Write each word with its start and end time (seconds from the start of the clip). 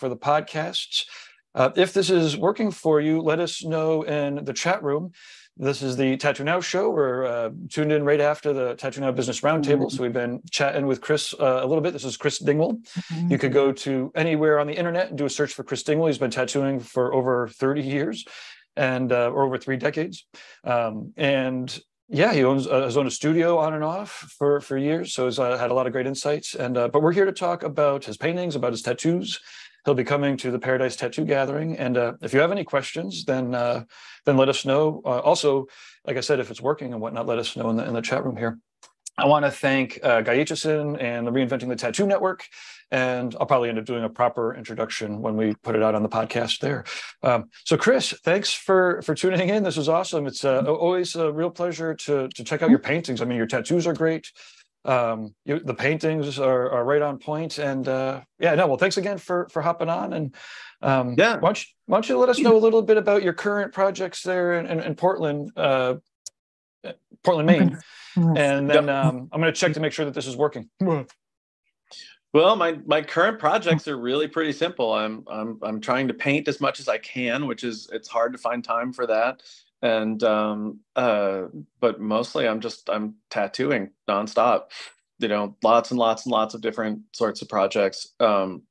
for 0.00 0.08
the 0.08 0.16
podcasts. 0.16 1.04
Uh, 1.54 1.70
if 1.76 1.92
this 1.92 2.10
is 2.10 2.36
working 2.36 2.70
for 2.70 3.00
you, 3.00 3.20
let 3.20 3.38
us 3.38 3.64
know 3.64 4.02
in 4.02 4.44
the 4.44 4.52
chat 4.52 4.82
room. 4.82 5.12
This 5.56 5.82
is 5.82 5.96
the 5.96 6.16
Tattoo 6.16 6.44
Now 6.44 6.60
show. 6.60 6.90
We're 6.90 7.26
uh, 7.26 7.50
tuned 7.68 7.92
in 7.92 8.04
right 8.04 8.20
after 8.20 8.54
the 8.54 8.76
Tattoo 8.76 9.02
Now 9.02 9.12
Business 9.12 9.42
Roundtable. 9.42 9.86
Mm-hmm. 9.86 9.96
So 9.96 10.02
we've 10.02 10.12
been 10.12 10.40
chatting 10.50 10.86
with 10.86 11.02
Chris 11.02 11.34
uh, 11.38 11.60
a 11.62 11.66
little 11.66 11.82
bit. 11.82 11.92
This 11.92 12.04
is 12.04 12.16
Chris 12.16 12.40
Dingwell. 12.40 12.82
Mm-hmm. 12.82 13.30
You 13.30 13.38
could 13.38 13.52
go 13.52 13.72
to 13.72 14.10
anywhere 14.14 14.58
on 14.58 14.66
the 14.66 14.72
internet 14.72 15.10
and 15.10 15.18
do 15.18 15.26
a 15.26 15.30
search 15.30 15.52
for 15.52 15.62
Chris 15.62 15.82
Dingwell. 15.82 16.06
He's 16.06 16.18
been 16.18 16.30
tattooing 16.30 16.80
for 16.80 17.12
over 17.12 17.48
30 17.48 17.82
years 17.82 18.24
and 18.76 19.12
uh, 19.12 19.30
or 19.30 19.44
over 19.44 19.58
three 19.58 19.76
decades. 19.76 20.24
Um, 20.64 21.12
and 21.16 21.78
yeah, 22.08 22.32
he 22.32 22.42
owns 22.42 22.66
uh, 22.66 22.82
has 22.82 22.96
owned 22.96 23.08
a 23.08 23.12
studio 23.12 23.58
on 23.58 23.74
and 23.74 23.84
off 23.84 24.10
for 24.36 24.60
for 24.60 24.76
years, 24.76 25.12
so 25.12 25.26
he's 25.26 25.38
uh, 25.38 25.56
had 25.56 25.70
a 25.70 25.74
lot 25.74 25.86
of 25.86 25.92
great 25.92 26.06
insights. 26.06 26.54
And 26.54 26.76
uh, 26.76 26.88
but 26.88 27.02
we're 27.02 27.12
here 27.12 27.24
to 27.24 27.32
talk 27.32 27.62
about 27.62 28.04
his 28.04 28.16
paintings, 28.16 28.56
about 28.56 28.72
his 28.72 28.82
tattoos. 28.82 29.40
He'll 29.84 29.94
be 29.94 30.04
coming 30.04 30.36
to 30.38 30.50
the 30.50 30.58
Paradise 30.58 30.96
Tattoo 30.96 31.24
Gathering, 31.24 31.76
and 31.78 31.96
uh, 31.96 32.12
if 32.22 32.34
you 32.34 32.40
have 32.40 32.52
any 32.52 32.64
questions, 32.64 33.24
then 33.24 33.54
uh, 33.54 33.84
then 34.26 34.36
let 34.36 34.48
us 34.48 34.64
know. 34.64 35.02
Uh, 35.04 35.20
also, 35.20 35.66
like 36.06 36.16
I 36.16 36.20
said, 36.20 36.40
if 36.40 36.50
it's 36.50 36.60
working 36.60 36.92
and 36.92 37.00
whatnot, 37.00 37.26
let 37.26 37.38
us 37.38 37.56
know 37.56 37.70
in 37.70 37.76
the 37.76 37.86
in 37.86 37.94
the 37.94 38.02
chat 38.02 38.24
room 38.24 38.36
here. 38.36 38.58
I 39.20 39.26
want 39.26 39.44
to 39.44 39.50
thank 39.50 40.00
uh, 40.02 40.22
Guy 40.22 40.38
Aitchison 40.38 41.00
and 41.00 41.26
the 41.26 41.30
Reinventing 41.30 41.68
the 41.68 41.76
Tattoo 41.76 42.06
Network. 42.06 42.46
And 42.90 43.36
I'll 43.38 43.46
probably 43.46 43.68
end 43.68 43.78
up 43.78 43.84
doing 43.84 44.02
a 44.02 44.08
proper 44.08 44.54
introduction 44.54 45.20
when 45.20 45.36
we 45.36 45.54
put 45.62 45.76
it 45.76 45.82
out 45.82 45.94
on 45.94 46.02
the 46.02 46.08
podcast 46.08 46.58
there. 46.58 46.84
Um, 47.22 47.50
so, 47.64 47.76
Chris, 47.76 48.12
thanks 48.24 48.52
for 48.52 49.00
for 49.02 49.14
tuning 49.14 49.48
in. 49.48 49.62
This 49.62 49.76
was 49.76 49.88
awesome. 49.88 50.26
It's 50.26 50.44
uh, 50.44 50.62
always 50.62 51.14
a 51.14 51.30
real 51.30 51.50
pleasure 51.50 51.94
to 51.94 52.28
to 52.28 52.44
check 52.44 52.62
out 52.62 52.70
your 52.70 52.80
paintings. 52.80 53.20
I 53.20 53.26
mean, 53.26 53.36
your 53.36 53.46
tattoos 53.46 53.86
are 53.86 53.92
great. 53.92 54.32
Um, 54.84 55.34
you, 55.44 55.60
the 55.60 55.74
paintings 55.74 56.38
are, 56.38 56.70
are 56.70 56.84
right 56.84 57.02
on. 57.02 57.20
And 57.58 57.86
uh, 57.86 58.22
yeah, 58.38 58.54
no, 58.54 58.66
well, 58.66 58.76
thanks 58.78 58.96
again 58.96 59.18
for 59.18 59.48
for 59.50 59.62
hopping 59.62 59.88
on. 59.88 60.12
And 60.12 60.34
um, 60.82 61.14
yeah, 61.18 61.34
why 61.34 61.48
don't, 61.48 61.60
you, 61.60 61.66
why 61.86 61.96
don't 61.96 62.08
you 62.08 62.18
let 62.18 62.28
us 62.28 62.38
know 62.38 62.56
a 62.56 62.58
little 62.58 62.82
bit 62.82 62.96
about 62.96 63.22
your 63.22 63.34
current 63.34 63.72
projects 63.72 64.22
there 64.22 64.58
in, 64.58 64.66
in, 64.66 64.80
in 64.80 64.94
Portland, 64.94 65.52
uh, 65.56 65.96
Portland, 67.22 67.46
Maine. 67.46 67.78
And 68.16 68.68
then 68.68 68.88
um, 68.88 69.28
I'm 69.32 69.40
going 69.40 69.52
to 69.52 69.58
check 69.58 69.74
to 69.74 69.80
make 69.80 69.92
sure 69.92 70.04
that 70.04 70.14
this 70.14 70.26
is 70.26 70.36
working. 70.36 70.68
Well, 72.32 72.54
my 72.54 72.78
my 72.86 73.02
current 73.02 73.40
projects 73.40 73.88
are 73.88 73.98
really 73.98 74.28
pretty 74.28 74.52
simple. 74.52 74.92
I'm 74.92 75.24
I'm 75.28 75.58
I'm 75.62 75.80
trying 75.80 76.06
to 76.08 76.14
paint 76.14 76.46
as 76.46 76.60
much 76.60 76.78
as 76.78 76.88
I 76.88 76.98
can, 76.98 77.46
which 77.46 77.64
is 77.64 77.90
it's 77.92 78.06
hard 78.08 78.32
to 78.32 78.38
find 78.38 78.62
time 78.62 78.92
for 78.92 79.04
that. 79.08 79.42
And 79.82 80.22
um 80.22 80.80
uh 80.96 81.44
but 81.80 82.00
mostly 82.00 82.46
I'm 82.46 82.60
just 82.60 82.90
I'm 82.90 83.14
tattooing 83.30 83.90
nonstop. 84.08 84.70
You 85.18 85.28
know, 85.28 85.56
lots 85.62 85.90
and 85.90 85.98
lots 85.98 86.24
and 86.24 86.32
lots 86.32 86.54
of 86.54 86.60
different 86.60 87.02
sorts 87.12 87.42
of 87.42 87.48
projects. 87.48 88.14
Um 88.20 88.62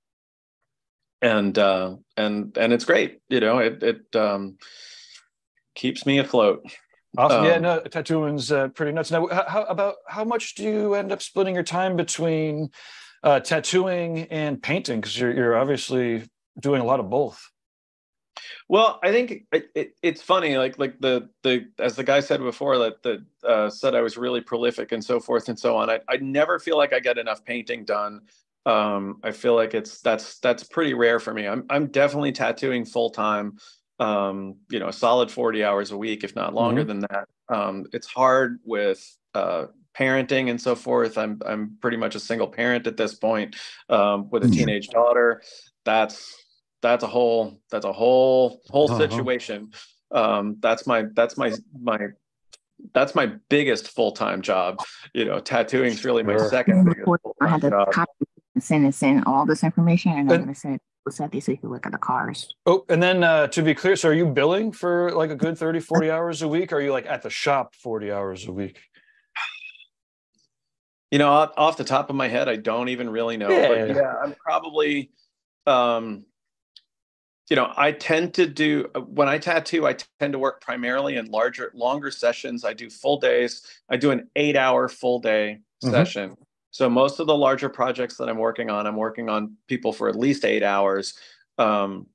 and 1.22 1.58
uh 1.58 1.96
and 2.16 2.58
and 2.58 2.74
it's 2.74 2.86
great, 2.86 3.20
you 3.30 3.40
know, 3.40 3.60
it 3.60 3.84
it 3.84 4.16
um 4.16 4.58
keeps 5.76 6.06
me 6.06 6.20
afloat. 6.20 6.64
Awesome. 7.18 7.40
Um, 7.40 7.46
yeah, 7.46 7.58
no, 7.58 7.80
tattooing's 7.80 8.52
uh, 8.52 8.68
pretty 8.68 8.92
nuts. 8.92 9.10
Now, 9.10 9.28
how 9.28 9.64
about 9.64 9.96
how 10.08 10.24
much 10.24 10.54
do 10.56 10.64
you 10.64 10.94
end 10.94 11.12
up 11.12 11.22
splitting 11.22 11.56
your 11.56 11.64
time 11.64 11.96
between 11.96 12.70
uh, 13.24 13.40
tattooing 13.40 14.28
and 14.30 14.62
painting? 14.62 15.02
Because 15.02 15.20
you're 15.20 15.34
you're 15.34 15.58
obviously 15.58 16.30
doing 16.60 16.82
a 16.82 16.86
lot 16.86 17.00
of 17.00 17.10
both. 17.10 17.50
Well, 18.68 19.00
I 19.04 19.12
think 19.12 19.46
it, 19.52 19.70
it, 19.76 19.92
it's 20.02 20.22
funny, 20.22 20.58
like 20.58 20.78
like 20.80 21.00
the 21.00 21.30
the 21.44 21.68
as 21.80 21.96
the 21.96 22.04
guy 22.04 22.20
said 22.20 22.40
before 22.40 22.78
that 22.80 23.04
the 23.04 23.26
uh, 23.48 23.70
said 23.70 23.96
I 23.96 24.02
was 24.02 24.18
really 24.18 24.42
prolific 24.42 24.92
and 24.92 25.04
so 25.04 25.20
forth 25.20 25.50
and 25.50 25.60
so 25.60 25.76
on. 25.76 25.90
I 25.90 26.00
I 26.08 26.18
never 26.18 26.60
feel 26.60 26.78
like 26.78 26.94
I 26.94 27.00
get 27.00 27.18
enough 27.18 27.44
painting 27.46 27.86
done. 27.86 28.22
Um, 28.66 29.20
I 29.24 29.32
feel 29.32 29.56
like 29.56 29.74
it's 29.74 30.02
that's 30.02 30.40
that's 30.40 30.64
pretty 30.64 30.94
rare 30.94 31.20
for 31.20 31.34
me. 31.34 31.48
I'm 31.48 31.66
I'm 31.70 31.88
definitely 31.88 32.32
tattooing 32.32 32.86
full 32.86 33.10
time 33.10 33.58
um, 34.00 34.56
you 34.70 34.80
know, 34.80 34.88
a 34.88 34.94
solid 34.94 35.30
40 35.30 35.64
hours 35.64 35.92
a 35.92 35.98
week, 35.98 36.24
if 36.24 36.36
not 36.36 36.54
longer 36.54 36.82
mm-hmm. 36.82 36.88
than 36.88 37.00
that. 37.12 37.28
Um, 37.50 37.86
it's 37.92 38.08
hard 38.08 38.60
with 38.64 39.18
uh, 39.34 39.66
parenting 39.98 40.50
and 40.50 40.60
so 40.60 40.76
forth. 40.76 41.18
I'm 41.18 41.42
I'm 41.46 41.78
pretty 41.82 41.98
much 41.98 42.16
a 42.16 42.20
single 42.20 42.48
parent 42.48 42.88
at 42.88 42.98
this 42.98 43.14
point 43.14 43.56
um, 43.90 44.30
with 44.30 44.44
a 44.44 44.48
mm-hmm. 44.48 44.58
teenage 44.58 44.88
daughter. 44.88 45.42
That's 45.84 46.34
that's 46.82 47.04
a 47.04 47.08
whole 47.08 47.60
that's 47.72 47.86
a 47.86 47.94
whole 47.94 48.62
whole 48.70 48.92
uh-huh. 48.92 49.00
situation. 49.00 49.72
Um, 50.12 50.58
that's 50.60 50.88
my 50.88 51.06
that's 51.14 51.38
my 51.38 51.52
my 51.80 52.10
that's 52.94 53.16
my 53.16 53.28
biggest 53.50 53.90
full 53.90 54.12
time 54.12 54.42
job. 54.42 54.80
You 55.14 55.26
know, 55.26 55.40
tattooing 55.40 55.92
is 55.92 56.06
really 56.06 56.24
my 56.24 56.38
second 56.38 56.94
I 57.42 57.48
had 57.48 57.62
to 57.62 57.70
job. 57.70 57.92
copy 57.92 58.26
and 58.56 58.64
send 58.64 58.86
and 58.86 58.96
send 58.96 59.24
all 59.26 59.46
this 59.46 59.64
information, 59.64 60.12
and 60.14 60.32
I'm 60.32 60.44
going 60.44 60.54
to 60.54 60.60
send 60.60 60.80
Lucetti 61.08 61.42
so 61.42 61.52
you 61.52 61.58
can 61.58 61.70
look 61.70 61.86
at 61.86 61.92
the 61.92 61.98
cars. 61.98 62.54
Oh, 62.66 62.86
and 62.90 63.02
then 63.02 63.24
uh, 63.24 63.48
to 63.48 63.62
be 63.62 63.74
clear, 63.74 63.96
so 63.96 64.10
are 64.10 64.14
you 64.14 64.26
billing 64.26 64.72
for 64.72 65.12
like 65.12 65.30
a 65.30 65.36
good 65.36 65.58
30, 65.58 65.80
40 65.80 66.12
hours 66.12 66.42
a 66.42 66.48
week? 66.48 66.72
Or 66.72 66.78
are 66.78 66.82
you 66.82 66.92
like 66.92 67.06
at 67.06 67.22
the 67.22 67.30
shop 67.30 67.76
40 67.76 68.12
hours 68.12 68.48
a 68.48 68.52
week? 68.52 68.80
You 71.12 71.18
know, 71.18 71.30
off 71.30 71.78
the 71.78 71.84
top 71.84 72.12
of 72.12 72.16
my 72.16 72.28
head, 72.28 72.48
I 72.48 72.56
don't 72.56 72.90
even 72.90 73.10
really 73.10 73.36
know. 73.38 73.50
Yeah, 73.50 73.68
but 73.68 73.96
yeah, 73.96 74.14
I'm 74.24 74.36
probably, 74.46 75.10
um, 75.66 76.26
you 77.50 77.56
know, 77.56 77.74
I 77.76 77.92
tend 77.92 78.34
to 78.36 78.46
do 78.46 78.86
when 79.08 79.28
I 79.28 79.40
tattoo, 79.40 79.88
I 79.88 79.96
tend 80.20 80.34
to 80.34 80.40
work 80.40 80.62
primarily 80.62 81.18
in 81.18 81.26
larger, 81.28 81.72
longer 81.74 82.12
sessions. 82.12 82.64
I 82.64 82.74
do 82.74 82.90
full 82.90 83.20
days. 83.20 83.64
I 83.90 83.98
do 83.98 84.12
an 84.12 84.30
eight 84.36 84.56
hour 84.56 84.88
full 84.88 85.20
day 85.20 85.60
mm-hmm. 85.84 85.92
session. 85.92 86.38
So 86.72 86.88
most 86.88 87.20
of 87.20 87.26
the 87.26 87.36
larger 87.36 87.68
projects 87.68 88.18
that 88.18 88.30
I'm 88.30 88.38
working 88.38 88.70
on, 88.70 88.86
I'm 88.86 88.96
working 88.96 89.30
on 89.30 89.56
people 89.68 89.92
for 89.92 90.08
at 90.08 90.16
least 90.16 90.46
eight 90.46 90.62
hours. 90.62 91.16
Um, 91.58 92.06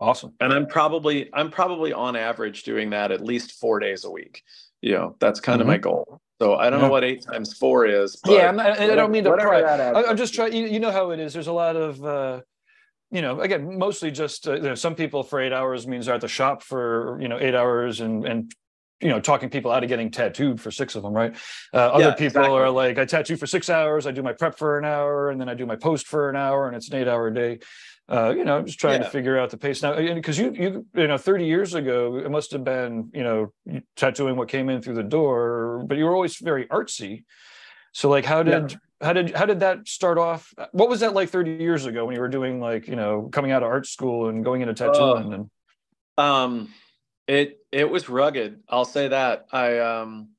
awesome. 0.00 0.34
And 0.38 0.52
I'm 0.52 0.66
probably 0.66 1.28
I'm 1.32 1.50
probably 1.50 1.92
on 1.92 2.14
average 2.14 2.62
doing 2.62 2.90
that 2.90 3.10
at 3.10 3.20
least 3.20 3.52
four 3.52 3.80
days 3.80 4.04
a 4.04 4.10
week. 4.10 4.44
You 4.80 4.92
know, 4.92 5.16
that's 5.18 5.40
kind 5.40 5.60
mm-hmm. 5.60 5.62
of 5.62 5.74
my 5.74 5.78
goal. 5.78 6.20
So 6.40 6.54
I 6.54 6.70
don't 6.70 6.78
yeah. 6.78 6.86
know 6.86 6.92
what 6.92 7.02
eight 7.02 7.22
times 7.22 7.52
four 7.52 7.84
is. 7.84 8.20
yeah, 8.24 8.52
not, 8.52 8.78
i 8.78 8.94
don't 8.94 9.10
mean 9.10 9.24
to 9.24 9.32
pry. 9.36 9.60
I'm 9.92 10.16
just 10.16 10.34
trying. 10.34 10.52
You, 10.52 10.66
you, 10.66 10.78
know 10.78 10.92
how 10.92 11.10
it 11.10 11.18
is. 11.18 11.32
There's 11.32 11.48
a 11.48 11.52
lot 11.52 11.74
of. 11.74 12.04
Uh, 12.04 12.40
you 13.10 13.22
know, 13.22 13.40
again, 13.40 13.78
mostly 13.78 14.10
just 14.10 14.46
uh, 14.46 14.54
you 14.54 14.62
know, 14.62 14.74
some 14.74 14.94
people 14.94 15.22
for 15.22 15.40
eight 15.40 15.52
hours 15.52 15.86
means 15.86 16.06
they're 16.06 16.14
at 16.14 16.20
the 16.20 16.28
shop 16.28 16.62
for 16.62 17.18
you 17.20 17.28
know 17.28 17.38
eight 17.40 17.54
hours 17.54 18.00
and 18.00 18.24
and 18.26 18.52
you 19.00 19.08
know 19.08 19.20
talking 19.20 19.48
people 19.48 19.70
out 19.70 19.82
of 19.82 19.88
getting 19.88 20.10
tattooed 20.10 20.60
for 20.60 20.70
six 20.70 20.94
of 20.94 21.02
them 21.02 21.12
right 21.12 21.36
uh, 21.72 21.76
other 21.76 22.04
yeah, 22.04 22.10
people 22.10 22.26
exactly. 22.42 22.56
are 22.56 22.70
like 22.70 22.98
i 22.98 23.04
tattoo 23.04 23.36
for 23.36 23.46
six 23.46 23.70
hours 23.70 24.06
i 24.06 24.10
do 24.10 24.22
my 24.22 24.32
prep 24.32 24.58
for 24.58 24.78
an 24.78 24.84
hour 24.84 25.30
and 25.30 25.40
then 25.40 25.48
i 25.48 25.54
do 25.54 25.66
my 25.66 25.76
post 25.76 26.06
for 26.06 26.28
an 26.28 26.36
hour 26.36 26.66
and 26.66 26.76
it's 26.76 26.88
an 26.88 26.96
eight 26.96 27.08
hour 27.08 27.30
day 27.30 27.58
uh, 28.08 28.34
you 28.36 28.44
know 28.44 28.56
i'm 28.56 28.66
just 28.66 28.80
trying 28.80 29.00
yeah. 29.00 29.04
to 29.04 29.10
figure 29.10 29.38
out 29.38 29.50
the 29.50 29.56
pace 29.56 29.82
now 29.82 29.94
because 30.14 30.38
you 30.38 30.52
you 30.52 30.86
you 30.94 31.06
know 31.06 31.18
30 31.18 31.46
years 31.46 31.74
ago 31.74 32.16
it 32.16 32.30
must 32.30 32.50
have 32.50 32.64
been 32.64 33.10
you 33.14 33.22
know 33.22 33.52
tattooing 33.96 34.36
what 34.36 34.48
came 34.48 34.68
in 34.68 34.82
through 34.82 34.94
the 34.94 35.02
door 35.02 35.84
but 35.86 35.96
you 35.96 36.04
were 36.04 36.14
always 36.14 36.36
very 36.36 36.66
artsy 36.66 37.24
so 37.92 38.08
like 38.08 38.24
how 38.24 38.42
did 38.42 38.72
yeah. 38.72 38.78
How 39.00 39.12
did 39.12 39.34
how 39.34 39.46
did 39.46 39.60
that 39.60 39.86
start 39.86 40.18
off 40.18 40.52
what 40.72 40.88
was 40.88 41.00
that 41.00 41.14
like 41.14 41.28
30 41.28 41.52
years 41.52 41.86
ago 41.86 42.04
when 42.04 42.14
you 42.14 42.20
were 42.20 42.28
doing 42.28 42.60
like 42.60 42.88
you 42.88 42.96
know 42.96 43.28
coming 43.32 43.52
out 43.52 43.62
of 43.62 43.68
art 43.68 43.86
school 43.86 44.28
and 44.28 44.44
going 44.44 44.60
into 44.60 44.74
tattooing 44.74 45.32
uh, 45.32 45.36
and 45.36 45.50
um 46.18 46.68
it 47.28 47.60
it 47.70 47.88
was 47.88 48.08
rugged. 48.08 48.60
I'll 48.68 48.86
say 48.86 49.08
that. 49.08 49.46
I 49.52 49.78
um, 49.78 50.30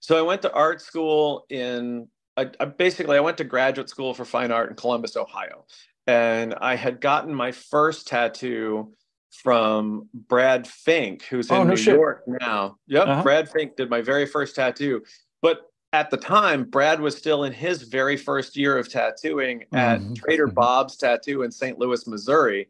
so 0.00 0.16
I 0.16 0.22
went 0.22 0.42
to 0.42 0.52
art 0.52 0.80
school 0.80 1.44
in. 1.50 2.08
I, 2.36 2.50
I 2.60 2.66
basically 2.66 3.16
I 3.18 3.20
went 3.20 3.38
to 3.38 3.44
graduate 3.44 3.90
school 3.90 4.14
for 4.14 4.24
fine 4.24 4.52
art 4.52 4.70
in 4.70 4.76
Columbus, 4.76 5.16
Ohio, 5.16 5.66
and 6.06 6.54
I 6.54 6.76
had 6.76 7.00
gotten 7.00 7.34
my 7.34 7.50
first 7.50 8.06
tattoo 8.06 8.94
from 9.30 10.08
Brad 10.14 10.66
Fink, 10.66 11.24
who's 11.24 11.50
oh, 11.50 11.62
in 11.62 11.66
no 11.66 11.70
New 11.74 11.76
shit. 11.76 11.94
York 11.94 12.22
now. 12.26 12.76
Yep, 12.86 13.08
uh-huh. 13.08 13.22
Brad 13.22 13.50
Fink 13.50 13.76
did 13.76 13.90
my 13.90 14.00
very 14.00 14.24
first 14.24 14.54
tattoo. 14.54 15.02
But 15.42 15.62
at 15.96 16.10
the 16.10 16.18
time, 16.18 16.64
Brad 16.64 17.00
was 17.00 17.16
still 17.16 17.44
in 17.44 17.54
his 17.54 17.80
very 17.82 18.18
first 18.18 18.54
year 18.54 18.76
of 18.76 18.86
tattooing 18.86 19.64
at 19.72 20.00
mm-hmm. 20.00 20.12
Trader 20.12 20.46
Bob's 20.46 20.94
Tattoo 20.94 21.42
in 21.42 21.50
St. 21.50 21.78
Louis, 21.78 22.06
Missouri. 22.06 22.68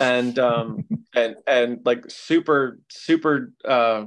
And 0.00 0.38
um 0.38 0.84
and 1.14 1.36
and 1.46 1.80
like 1.86 2.04
super 2.10 2.78
super 2.88 3.54
uh 3.64 4.04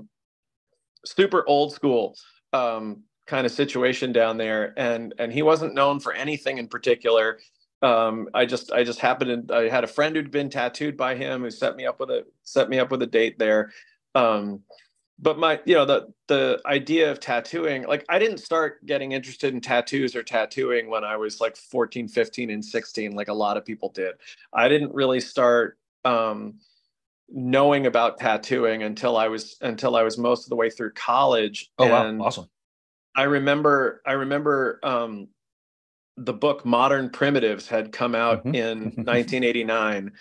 super 1.08 1.44
old 1.48 1.74
school 1.74 2.16
um 2.54 3.02
kind 3.26 3.48
of 3.48 3.52
situation 3.52 4.14
down 4.14 4.38
there. 4.38 4.76
And 4.78 5.16
and 5.18 5.34
he 5.34 5.42
wasn't 5.42 5.74
known 5.74 6.00
for 6.00 6.14
anything 6.14 6.60
in 6.60 6.68
particular. 6.68 7.40
Um 7.82 8.30
i 8.36 8.46
just 8.46 8.72
i 8.72 8.84
just 8.84 9.00
happened 9.00 9.48
to 9.48 9.56
i 9.56 9.70
had 9.70 9.84
a 9.84 9.88
friend 9.88 10.16
who'd 10.16 10.30
been 10.30 10.52
tattooed 10.52 10.96
by 10.96 11.16
him 11.16 11.42
who 11.42 11.50
set 11.50 11.76
me 11.76 11.88
up 11.88 12.00
with 12.00 12.12
a 12.12 12.26
set 12.44 12.70
me 12.70 12.78
up 12.78 12.92
with 12.92 13.02
a 13.02 13.08
date 13.08 13.40
there. 13.40 13.72
Um 14.14 14.62
but 15.22 15.38
my 15.38 15.60
you 15.66 15.76
know 15.76 15.86
the 15.86 16.12
the 16.28 16.60
idea 16.66 17.12
of 17.12 17.20
tattooing 17.20 17.84
like 17.88 18.04
i 18.10 18.18
didn't 18.18 18.40
start 18.40 18.84
getting 18.86 19.12
interested 19.12 19.54
in 19.54 19.62
tattoos 19.62 20.16
or 20.16 20.24
tattooing 20.24 20.90
when 20.90 21.04
i 21.04 21.16
was 21.16 21.40
like 21.40 21.56
14 21.56 22.08
15 22.08 22.50
and 22.50 22.66
16 22.66 23.12
like 23.12 23.28
a 23.28 23.34
lot 23.34 23.58
of 23.58 23.66
people 23.66 23.90
did. 23.90 24.16
I 24.54 24.68
didn't 24.68 24.94
really 24.94 25.20
start 25.20 25.78
um, 26.04 26.56
knowing 27.30 27.86
about 27.86 28.18
tattooing 28.18 28.84
until 28.84 29.18
i 29.18 29.28
was 29.28 29.58
until 29.62 29.96
i 29.96 30.04
was 30.04 30.18
most 30.18 30.46
of 30.46 30.50
the 30.50 30.56
way 30.56 30.70
through 30.70 30.92
college. 30.94 31.72
Oh 31.78 31.86
and 31.86 32.20
wow 32.20 32.26
awesome. 32.26 32.50
I 33.16 33.24
remember 33.24 34.02
i 34.06 34.14
remember 34.14 34.80
um, 34.84 35.28
the 36.18 36.34
book 36.34 36.66
Modern 36.66 37.10
Primitives 37.10 37.68
had 37.68 37.92
come 37.92 38.16
out 38.16 38.40
mm-hmm. 38.40 38.56
in 38.56 38.78
1989 39.06 40.12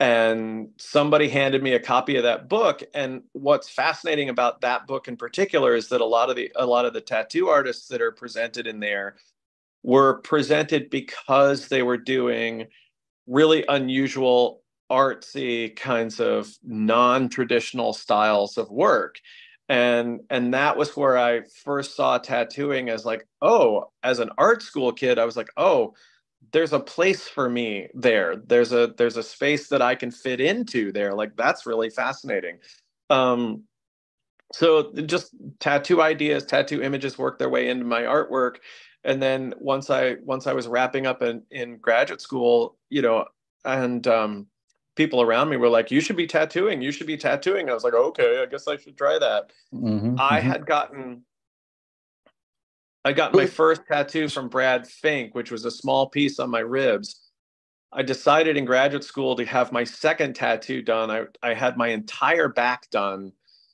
and 0.00 0.68
somebody 0.78 1.28
handed 1.28 1.62
me 1.62 1.72
a 1.72 1.80
copy 1.80 2.16
of 2.16 2.22
that 2.22 2.48
book. 2.48 2.82
And 2.94 3.22
what's 3.32 3.68
fascinating 3.68 4.28
about 4.28 4.60
that 4.60 4.86
book 4.86 5.08
in 5.08 5.16
particular 5.16 5.74
is 5.74 5.88
that 5.88 6.00
a 6.00 6.04
lot 6.06 6.30
of 6.30 6.36
the 6.36 6.52
a 6.56 6.66
lot 6.66 6.84
of 6.84 6.92
the 6.92 7.00
tattoo 7.00 7.48
artists 7.48 7.88
that 7.88 8.00
are 8.00 8.12
presented 8.12 8.66
in 8.66 8.78
there 8.80 9.16
were 9.82 10.20
presented 10.22 10.90
because 10.90 11.68
they 11.68 11.82
were 11.82 11.96
doing 11.98 12.66
really 13.26 13.64
unusual 13.68 14.62
artsy 14.90 15.74
kinds 15.76 16.20
of 16.20 16.48
non-traditional 16.64 17.92
styles 17.92 18.58
of 18.58 18.70
work. 18.70 19.20
And 19.68 20.20
and 20.30 20.54
that 20.54 20.76
was 20.78 20.96
where 20.96 21.18
i 21.18 21.42
first 21.64 21.94
saw 21.96 22.18
tattooing 22.18 22.88
as 22.88 23.04
like 23.04 23.26
oh 23.42 23.90
as 24.02 24.18
an 24.18 24.30
art 24.38 24.62
school 24.62 24.92
kid 24.92 25.18
i 25.18 25.26
was 25.26 25.36
like 25.36 25.50
oh 25.58 25.94
there's 26.52 26.72
a 26.72 26.80
place 26.80 27.28
for 27.28 27.48
me 27.48 27.88
there. 27.94 28.36
There's 28.36 28.72
a 28.72 28.94
there's 28.96 29.16
a 29.16 29.22
space 29.22 29.68
that 29.68 29.82
i 29.82 29.94
can 29.94 30.10
fit 30.10 30.40
into 30.40 30.92
there. 30.92 31.14
Like 31.14 31.36
that's 31.36 31.66
really 31.66 31.90
fascinating. 31.90 32.58
Um 33.10 33.64
so 34.52 34.92
just 35.04 35.34
tattoo 35.60 36.00
ideas 36.00 36.46
tattoo 36.46 36.82
images 36.82 37.18
work 37.18 37.38
their 37.38 37.50
way 37.50 37.68
into 37.68 37.84
my 37.84 38.02
artwork. 38.02 38.56
And 39.04 39.22
then 39.22 39.54
once 39.58 39.90
i 39.90 40.16
once 40.24 40.46
i 40.46 40.52
was 40.52 40.68
wrapping 40.68 41.06
up 41.06 41.22
in 41.22 41.42
in 41.50 41.78
graduate 41.78 42.20
school 42.20 42.76
you 42.90 43.02
know 43.02 43.26
and 43.64 44.06
um 44.06 44.46
people 44.96 45.22
around 45.22 45.48
me 45.48 45.56
were 45.56 45.68
like 45.68 45.90
you 45.90 46.00
should 46.00 46.16
be 46.16 46.26
tattooing 46.26 46.82
you 46.82 46.92
should 46.92 47.06
be 47.06 47.16
tattooing. 47.16 47.68
I 47.68 47.74
was 47.74 47.84
like 47.84 47.94
okay 47.94 48.42
i 48.42 48.46
guess 48.46 48.66
i 48.68 48.76
should 48.76 48.96
try 48.96 49.18
that. 49.18 49.50
Mm-hmm, 49.74 50.16
i 50.18 50.38
mm-hmm. 50.38 50.48
had 50.48 50.66
gotten 50.66 51.24
I 53.04 53.12
got 53.12 53.34
my 53.34 53.46
first 53.46 53.82
tattoo 53.86 54.28
from 54.28 54.48
Brad 54.48 54.86
Fink, 54.86 55.34
which 55.34 55.50
was 55.50 55.64
a 55.64 55.70
small 55.70 56.08
piece 56.08 56.38
on 56.38 56.50
my 56.50 56.60
ribs. 56.60 57.20
I 57.92 58.02
decided 58.02 58.56
in 58.56 58.64
graduate 58.64 59.04
school 59.04 59.34
to 59.36 59.44
have 59.46 59.72
my 59.72 59.84
second 59.84 60.34
tattoo 60.34 60.82
done. 60.82 61.10
I, 61.10 61.24
I 61.42 61.54
had 61.54 61.76
my 61.76 61.88
entire 61.88 62.48
back 62.48 62.90
done 62.90 63.32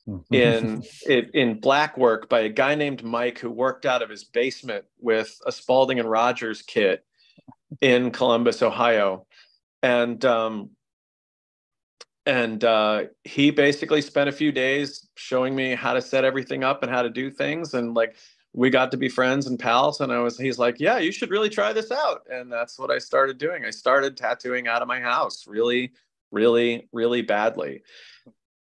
mm-hmm. 0.09 0.35
in, 0.35 0.83
in 1.09 1.31
in 1.35 1.61
black 1.61 1.97
work 1.97 2.29
by 2.29 2.41
a 2.41 2.49
guy 2.49 2.75
named 2.75 3.03
Mike 3.03 3.39
who 3.39 3.51
worked 3.51 3.87
out 3.87 4.03
of 4.03 4.11
his 4.11 4.25
basement 4.25 4.85
with 5.01 5.37
a 5.47 5.53
Spaulding 5.53 5.99
and 5.99 6.09
Rogers 6.09 6.63
kit 6.63 7.05
in 7.81 8.11
Columbus, 8.11 8.63
Ohio, 8.63 9.27
and 9.83 10.25
um, 10.25 10.71
and 12.27 12.65
uh, 12.65 13.05
he 13.25 13.51
basically 13.51 14.01
spent 14.01 14.29
a 14.29 14.33
few 14.33 14.53
days 14.53 15.09
showing 15.17 15.55
me 15.55 15.75
how 15.75 15.93
to 15.93 16.01
set 16.01 16.25
everything 16.25 16.65
up 16.65 16.83
and 16.83 16.91
how 16.91 17.03
to 17.03 17.11
do 17.11 17.31
things 17.31 17.75
and 17.75 17.95
like 17.95 18.17
we 18.55 18.71
got 18.71 18.93
to 18.93 18.97
be 18.97 19.09
friends 19.09 19.47
and 19.47 19.59
pals 19.59 20.01
and 20.01 20.13
i 20.13 20.19
was 20.21 20.39
he's 20.39 20.59
like 20.59 20.79
yeah 20.79 20.99
you 20.99 21.13
should 21.13 21.31
really 21.31 21.51
try 21.51 21.73
this 21.73 21.91
out. 21.91 22.23
And 22.31 22.51
that's 22.51 22.79
what 22.79 22.91
i 22.91 22.99
started 22.99 23.37
doing. 23.37 23.65
I 23.65 23.71
started 23.71 24.17
tattooing 24.17 24.69
out 24.69 24.81
of 24.81 24.89
my 24.89 25.01
house 25.01 25.47
really 25.47 25.93
really 26.31 26.89
really 26.93 27.23
badly. 27.23 27.83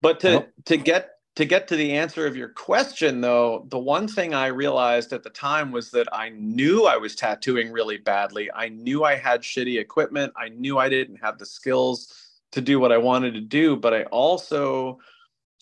But 0.01 0.19
to 0.21 0.29
well, 0.29 0.47
to 0.65 0.77
get 0.77 1.12
to 1.35 1.45
get 1.45 1.68
to 1.68 1.75
the 1.75 1.94
answer 1.94 2.25
of 2.25 2.35
your 2.35 2.50
question 2.50 3.21
though 3.21 3.68
the 3.69 3.77
one 3.77 4.07
thing 4.07 4.33
i 4.33 4.47
realized 4.47 5.13
at 5.13 5.21
the 5.21 5.29
time 5.29 5.71
was 5.71 5.91
that 5.91 6.07
i 6.12 6.29
knew 6.29 6.85
i 6.85 6.97
was 6.97 7.15
tattooing 7.15 7.71
really 7.71 7.97
badly. 7.97 8.50
I 8.53 8.69
knew 8.69 9.03
i 9.03 9.15
had 9.15 9.41
shitty 9.41 9.79
equipment. 9.79 10.33
I 10.35 10.50
knew 10.50 10.79
i 10.79 10.89
didn't 10.89 11.18
have 11.18 11.38
the 11.38 11.45
skills 11.45 12.13
to 12.51 12.62
do 12.62 12.79
what 12.79 12.91
i 12.91 12.97
wanted 12.97 13.33
to 13.35 13.41
do 13.41 13.75
but 13.75 13.94
i 13.94 14.03
also 14.03 15.00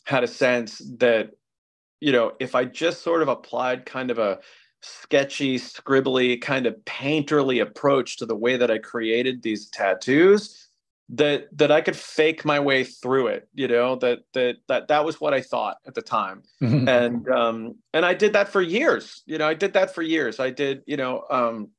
had 0.06 0.24
a 0.24 0.28
sense 0.28 0.82
that 0.98 1.32
you 2.00 2.12
know, 2.12 2.34
if 2.40 2.56
I 2.56 2.66
just 2.66 3.02
sort 3.02 3.22
of 3.22 3.28
applied 3.28 3.86
kind 3.86 4.12
of 4.12 4.20
a 4.20 4.40
sketchy, 4.82 5.58
scribbly, 5.58 6.40
kind 6.40 6.66
of 6.66 6.76
painterly 6.86 7.62
approach 7.62 8.18
to 8.18 8.26
the 8.26 8.36
way 8.36 8.58
that 8.58 8.70
I 8.70 8.78
created 8.78 9.42
these 9.42 9.70
tattoos, 9.70 10.70
that 11.10 11.48
that 11.58 11.72
I 11.72 11.82
could 11.82 11.96
fake 11.96 12.46
my 12.46 12.60
way 12.60 12.84
through 12.84 13.28
it. 13.28 13.48
You 13.54 13.68
know, 13.68 13.96
that 13.98 14.20
that 14.34 14.58
that 14.68 14.88
that 14.88 15.06
was 15.06 15.22
what 15.22 15.34
I 15.34 15.42
thought 15.42 15.78
at 15.86 15.96
the 15.96 16.02
time, 16.02 16.44
and 16.62 17.28
um, 17.30 17.76
and 17.94 18.06
I 18.06 18.14
did 18.14 18.34
that 18.34 18.50
for 18.50 18.62
years. 18.62 19.24
You 19.26 19.38
know, 19.38 19.48
I 19.48 19.54
did 19.54 19.74
that 19.74 19.94
for 19.94 20.02
years. 20.02 20.40
I 20.40 20.50
did, 20.50 20.84
you 20.86 20.98
know, 20.98 21.26
um, 21.30 21.70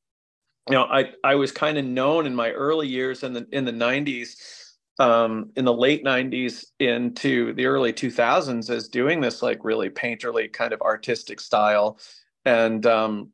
you 0.68 0.74
know, 0.74 0.84
I 0.84 1.12
I 1.22 1.34
was 1.34 1.52
kind 1.52 1.78
of 1.78 1.84
known 1.84 2.26
in 2.26 2.34
my 2.34 2.50
early 2.50 2.88
years 2.88 3.22
in 3.22 3.32
the 3.32 3.46
in 3.52 3.64
the 3.64 3.72
'90s 3.72 4.65
um, 4.98 5.50
in 5.56 5.64
the 5.64 5.72
late 5.72 6.04
90s 6.04 6.66
into 6.78 7.52
the 7.54 7.66
early 7.66 7.92
2000s 7.92 8.70
as 8.70 8.88
doing 8.88 9.20
this 9.20 9.42
like 9.42 9.64
really 9.64 9.90
painterly 9.90 10.52
kind 10.52 10.72
of 10.72 10.80
artistic 10.80 11.40
style. 11.40 11.98
And 12.44 12.86
um, 12.86 13.30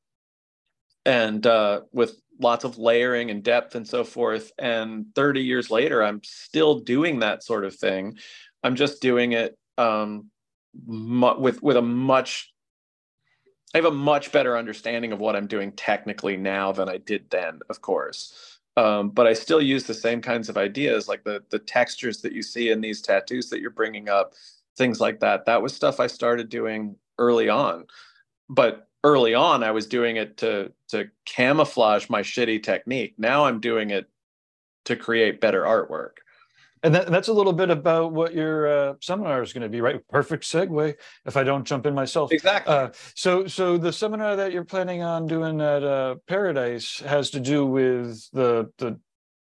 and 1.05 1.47
uh, 1.47 1.83
with 1.93 2.17
lots 2.41 2.65
of 2.65 2.79
layering 2.79 3.31
and 3.31 3.43
depth 3.43 3.75
and 3.75 3.87
so 3.87 4.05
forth. 4.05 4.53
And 4.59 5.07
30 5.15 5.43
years 5.43 5.71
later 5.71 6.03
i'm 6.03 6.21
still 6.25 6.81
doing 6.81 7.21
that 7.21 7.43
sort 7.43 7.65
of 7.65 7.75
thing. 7.75 8.19
I'm 8.65 8.77
just 8.77 9.03
doing 9.03 9.33
it 9.33 9.57
um, 9.79 10.31
mu- 10.87 11.39
with 11.39 11.63
with 11.63 11.77
a 11.77 11.83
much 11.83 12.53
i 13.75 13.79
have 13.79 13.85
a 13.85 13.91
much 13.91 14.33
better 14.33 14.57
understanding 14.57 15.13
of 15.13 15.19
what 15.19 15.37
i'm 15.37 15.47
doing 15.47 15.73
technically 15.73 16.37
now 16.37 16.73
than 16.73 16.89
i 16.89 16.99
did 16.99 17.31
then 17.31 17.61
of 17.71 17.81
course 17.81 18.52
um, 18.77 19.11
but 19.11 19.27
I 19.27 19.35
still 19.35 19.61
use 19.63 19.85
the 19.85 19.95
same 19.95 20.21
kinds 20.23 20.49
of 20.49 20.57
ideas, 20.59 21.09
like 21.09 21.25
the 21.25 21.43
the 21.51 21.61
textures 21.61 22.23
that 22.23 22.33
you 22.33 22.43
see 22.43 22.71
in 22.71 22.81
these 22.81 23.03
tattoos 23.03 23.51
that 23.51 23.61
you're 23.61 23.71
bringing 23.71 24.09
up, 24.09 24.35
things 24.79 25.01
like 25.01 25.21
that. 25.21 25.47
That 25.47 25.63
was 25.63 25.75
stuff 25.75 26.01
I 26.01 26.09
started 26.09 26.49
doing 26.51 26.97
early 27.19 27.49
on, 27.51 27.87
but 28.51 28.89
early 29.05 29.35
on 29.35 29.65
I 29.65 29.73
was 29.73 29.87
doing 29.87 30.17
it 30.17 30.39
to 30.39 30.73
to 30.91 31.07
camouflage 31.27 32.09
my 32.11 32.23
shitty 32.23 32.63
technique. 32.63 33.15
Now 33.19 33.47
I'm 33.47 33.61
doing 33.61 33.91
it 33.91 34.09
to 34.87 34.97
create 34.97 35.41
better 35.41 35.63
artwork 35.65 36.19
and 36.83 36.95
that, 36.95 37.11
that's 37.11 37.29
a 37.29 37.33
little 37.33 37.53
bit 37.53 37.71
about 37.71 38.13
what 38.13 38.35
your 38.35 38.67
uh, 38.67 38.95
seminar 39.01 39.43
is 39.43 39.53
going 39.53 39.63
to 39.63 39.69
be 39.69 39.81
right? 39.81 40.01
Perfect 40.09 40.45
segue 40.45 40.95
if 41.27 41.37
i 41.37 41.43
don't 41.43 41.65
jump 41.65 41.87
in 41.87 41.95
myself. 41.95 42.33
Exactly. 42.33 42.75
Uh, 42.75 42.91
so 43.15 43.47
so 43.47 43.79
the 43.79 43.93
seminar 43.93 44.37
that 44.37 44.53
you're 44.53 44.65
planning 44.65 45.03
on 45.03 45.27
doing 45.27 45.61
at 45.61 45.83
uh, 45.83 46.17
paradise 46.27 47.01
has 47.01 47.31
to 47.31 47.41
do 47.41 47.67
with 47.67 48.29
the 48.33 48.71
the 48.79 48.99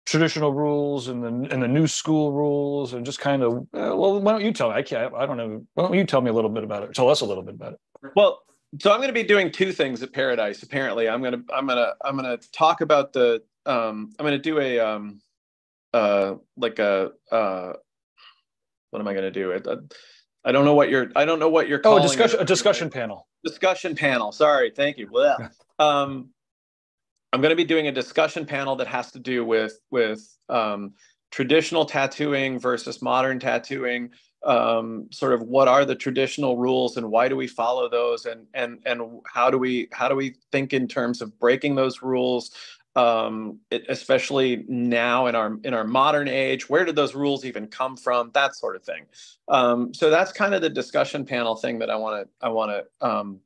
traditional 0.06 0.52
rules 0.52 1.08
and 1.08 1.22
the 1.22 1.52
and 1.52 1.62
the 1.62 1.68
new 1.68 1.86
school 1.86 2.32
rules 2.32 2.92
and 2.92 3.04
just 3.04 3.18
kind 3.18 3.42
of 3.42 3.58
uh, 3.74 3.94
well 3.94 4.20
why 4.20 4.32
don't 4.32 4.44
you 4.44 4.52
tell 4.52 4.68
me 4.68 4.76
i 4.76 4.82
can't 4.82 5.12
i 5.14 5.26
don't 5.26 5.36
know 5.36 5.66
why 5.74 5.82
don't 5.82 5.94
you 5.94 6.04
tell 6.04 6.20
me 6.20 6.30
a 6.30 6.32
little 6.32 6.50
bit 6.50 6.64
about 6.64 6.82
it? 6.82 6.94
Tell 6.94 7.08
us 7.08 7.20
a 7.20 7.26
little 7.26 7.42
bit 7.42 7.54
about 7.54 7.74
it. 7.74 7.80
Well 8.14 8.42
so 8.80 8.92
i'm 8.92 8.98
going 8.98 9.08
to 9.08 9.14
be 9.14 9.22
doing 9.22 9.50
two 9.50 9.72
things 9.72 10.02
at 10.02 10.12
paradise 10.12 10.62
apparently. 10.62 11.08
I'm 11.08 11.20
going 11.20 11.32
to 11.32 11.54
i'm 11.54 11.66
going 11.66 11.78
to 11.78 11.94
i'm 12.04 12.16
going 12.16 12.38
to 12.38 12.50
talk 12.52 12.80
about 12.80 13.12
the 13.12 13.42
um 13.66 14.14
i'm 14.18 14.24
going 14.24 14.32
to 14.32 14.38
do 14.38 14.60
a 14.60 14.78
um 14.78 15.20
uh, 15.96 16.37
like 16.58 16.78
a 16.78 17.12
uh, 17.32 17.72
what 18.90 19.00
am 19.00 19.09
I 19.09 19.14
going 19.14 19.25
to 19.25 19.30
do? 19.30 19.52
I, 19.54 20.49
I 20.49 20.52
don't 20.52 20.64
know 20.64 20.75
what 20.75 20.90
you're. 20.90 21.11
I 21.16 21.25
don't 21.25 21.38
know 21.38 21.49
what 21.49 21.68
you're. 21.68 21.80
Oh, 21.85 21.97
a 21.97 22.02
discussion. 22.02 22.38
It. 22.38 22.42
A 22.42 22.44
discussion 22.44 22.90
panel. 22.90 23.26
Discussion 23.42 23.97
panel. 23.97 24.30
Sorry. 24.30 24.70
Thank 24.70 24.99
you. 24.99 25.09
Well, 25.11 25.50
um, 25.78 26.28
I'm 27.32 27.40
going 27.40 27.50
to 27.50 27.56
be 27.56 27.64
doing 27.64 27.88
a 27.88 27.92
discussion 27.92 28.44
panel 28.44 28.76
that 28.76 28.87
has 28.88 29.11
to 29.12 29.18
do 29.18 29.44
with 29.44 29.78
with 29.90 30.23
um, 30.50 30.92
traditional 31.30 31.87
tattooing 31.87 32.59
versus 32.59 33.00
modern 33.00 33.38
tattooing. 33.38 34.11
Um, 34.44 35.09
sort 35.11 35.32
of 35.32 35.42
what 35.42 35.66
are 35.66 35.85
the 35.85 35.97
traditional 35.97 36.56
rules 36.56 36.99
and 36.99 37.11
why 37.11 37.26
do 37.26 37.35
we 37.37 37.49
follow 37.49 37.88
those 37.88 38.26
and 38.26 38.47
and 38.54 38.78
and 38.85 39.00
how 39.26 39.50
do 39.50 39.59
we 39.59 39.88
how 39.92 40.09
do 40.09 40.14
we 40.14 40.37
think 40.52 40.73
in 40.73 40.87
terms 40.87 41.20
of 41.20 41.37
breaking 41.40 41.75
those 41.75 42.00
rules 42.02 42.52
um, 42.96 43.58
it, 43.70 43.84
especially 43.90 44.64
now 44.68 45.26
in 45.26 45.34
our 45.34 45.58
in 45.62 45.74
our 45.74 45.84
modern 45.84 46.28
age 46.28 46.68
where 46.68 46.84
did 46.86 46.96
those 46.96 47.14
rules 47.14 47.44
even 47.44 47.66
come 47.66 47.96
from? 47.96 48.30
That 48.32 48.56
sort 48.56 48.74
of 48.74 48.82
thing. 48.82 49.04
Um, 49.48 49.92
so 49.92 50.08
that's 50.08 50.32
kind 50.32 50.54
of 50.54 50.62
the 50.62 50.70
discussion 50.70 51.26
panel 51.26 51.54
thing 51.54 51.78
that 51.80 51.90
i 51.90 51.96
want 51.96 52.26
to 52.26 52.46
i 52.46 52.48
want 52.48 52.72
to 52.72 53.06
um, 53.06 53.40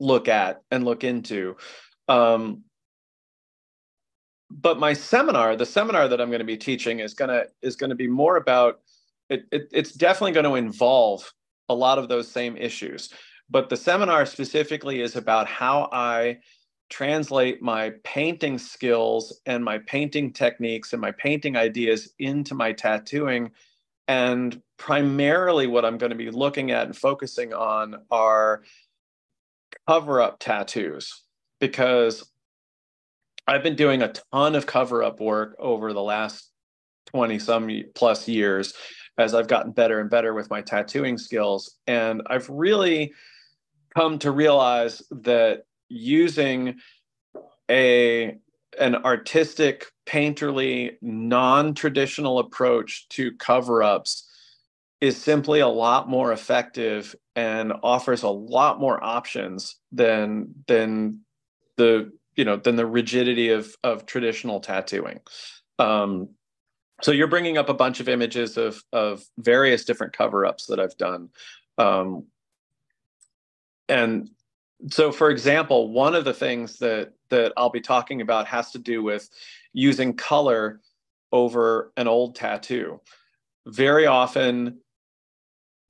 look 0.00 0.28
at 0.28 0.62
and 0.70 0.84
look 0.84 1.04
into. 1.04 1.56
Um, 2.08 2.64
but 4.50 4.80
my 4.80 4.92
seminar 4.92 5.54
the 5.54 5.64
seminar 5.64 6.08
that 6.08 6.20
i'm 6.20 6.28
going 6.28 6.40
to 6.40 6.44
be 6.44 6.56
teaching 6.56 6.98
is 6.98 7.14
to 7.14 7.46
is 7.62 7.76
going 7.76 7.90
to 7.90 7.96
be 7.96 8.08
more 8.08 8.36
about 8.36 8.80
it, 9.28 9.46
it, 9.52 9.68
it's 9.72 9.92
definitely 9.92 10.32
going 10.32 10.44
to 10.44 10.56
involve 10.56 11.32
a 11.68 11.74
lot 11.74 11.98
of 11.98 12.08
those 12.08 12.26
same 12.28 12.56
issues. 12.56 13.10
But 13.48 13.68
the 13.68 13.76
seminar 13.76 14.26
specifically 14.26 15.00
is 15.00 15.14
about 15.14 15.46
how 15.46 15.88
i 15.92 16.38
translate 16.90 17.62
my 17.62 17.92
painting 18.04 18.58
skills 18.58 19.40
and 19.46 19.64
my 19.64 19.78
painting 19.78 20.32
techniques 20.32 20.92
and 20.92 21.00
my 21.00 21.12
painting 21.12 21.56
ideas 21.56 22.12
into 22.18 22.54
my 22.54 22.72
tattooing. 22.72 23.50
And 24.08 24.60
primarily, 24.76 25.66
what 25.68 25.84
I'm 25.84 25.98
going 25.98 26.10
to 26.10 26.16
be 26.16 26.30
looking 26.30 26.72
at 26.72 26.86
and 26.86 26.96
focusing 26.96 27.54
on 27.54 28.02
are 28.10 28.62
cover 29.88 30.20
up 30.20 30.38
tattoos 30.40 31.22
because 31.60 32.28
I've 33.46 33.62
been 33.62 33.76
doing 33.76 34.02
a 34.02 34.12
ton 34.32 34.54
of 34.54 34.66
cover 34.66 35.02
up 35.02 35.20
work 35.20 35.56
over 35.58 35.92
the 35.92 36.02
last 36.02 36.50
20 37.06 37.38
some 37.38 37.70
plus 37.94 38.28
years 38.28 38.74
as 39.18 39.34
I've 39.34 39.48
gotten 39.48 39.72
better 39.72 40.00
and 40.00 40.10
better 40.10 40.34
with 40.34 40.50
my 40.50 40.60
tattooing 40.60 41.18
skills. 41.18 41.76
And 41.86 42.22
I've 42.26 42.48
really 42.48 43.12
come 43.94 44.18
to 44.20 44.30
realize 44.30 45.02
that 45.10 45.64
using 45.90 46.80
a 47.70 48.38
an 48.78 48.94
artistic, 48.94 49.86
painterly, 50.06 50.96
non-traditional 51.02 52.38
approach 52.38 53.08
to 53.10 53.32
cover-ups 53.32 54.28
is 55.00 55.16
simply 55.16 55.60
a 55.60 55.68
lot 55.68 56.08
more 56.08 56.32
effective 56.32 57.14
and 57.34 57.72
offers 57.82 58.22
a 58.22 58.28
lot 58.28 58.78
more 58.78 59.02
options 59.02 59.76
than 59.92 60.54
than 60.66 61.20
the 61.76 62.12
you 62.36 62.44
know 62.44 62.56
than 62.56 62.76
the 62.76 62.86
rigidity 62.86 63.50
of 63.50 63.74
of 63.82 64.06
traditional 64.06 64.60
tattooing. 64.60 65.20
Um, 65.78 66.30
so 67.02 67.12
you're 67.12 67.28
bringing 67.28 67.56
up 67.56 67.68
a 67.68 67.74
bunch 67.74 68.00
of 68.00 68.08
images 68.08 68.56
of 68.56 68.82
of 68.92 69.22
various 69.38 69.84
different 69.84 70.12
cover-ups 70.12 70.66
that 70.66 70.78
I've 70.78 70.96
done, 70.96 71.30
um, 71.78 72.26
and 73.88 74.28
so 74.88 75.12
for 75.12 75.30
example, 75.30 75.90
one 75.90 76.14
of 76.14 76.24
the 76.24 76.34
things 76.34 76.78
that 76.78 77.12
that 77.30 77.52
I'll 77.56 77.70
be 77.70 77.80
talking 77.80 78.20
about 78.20 78.46
has 78.46 78.70
to 78.72 78.78
do 78.78 79.02
with 79.02 79.28
using 79.72 80.14
color 80.14 80.80
over 81.32 81.92
an 81.96 82.08
old 82.08 82.34
tattoo. 82.34 83.00
Very 83.66 84.06
often, 84.06 84.80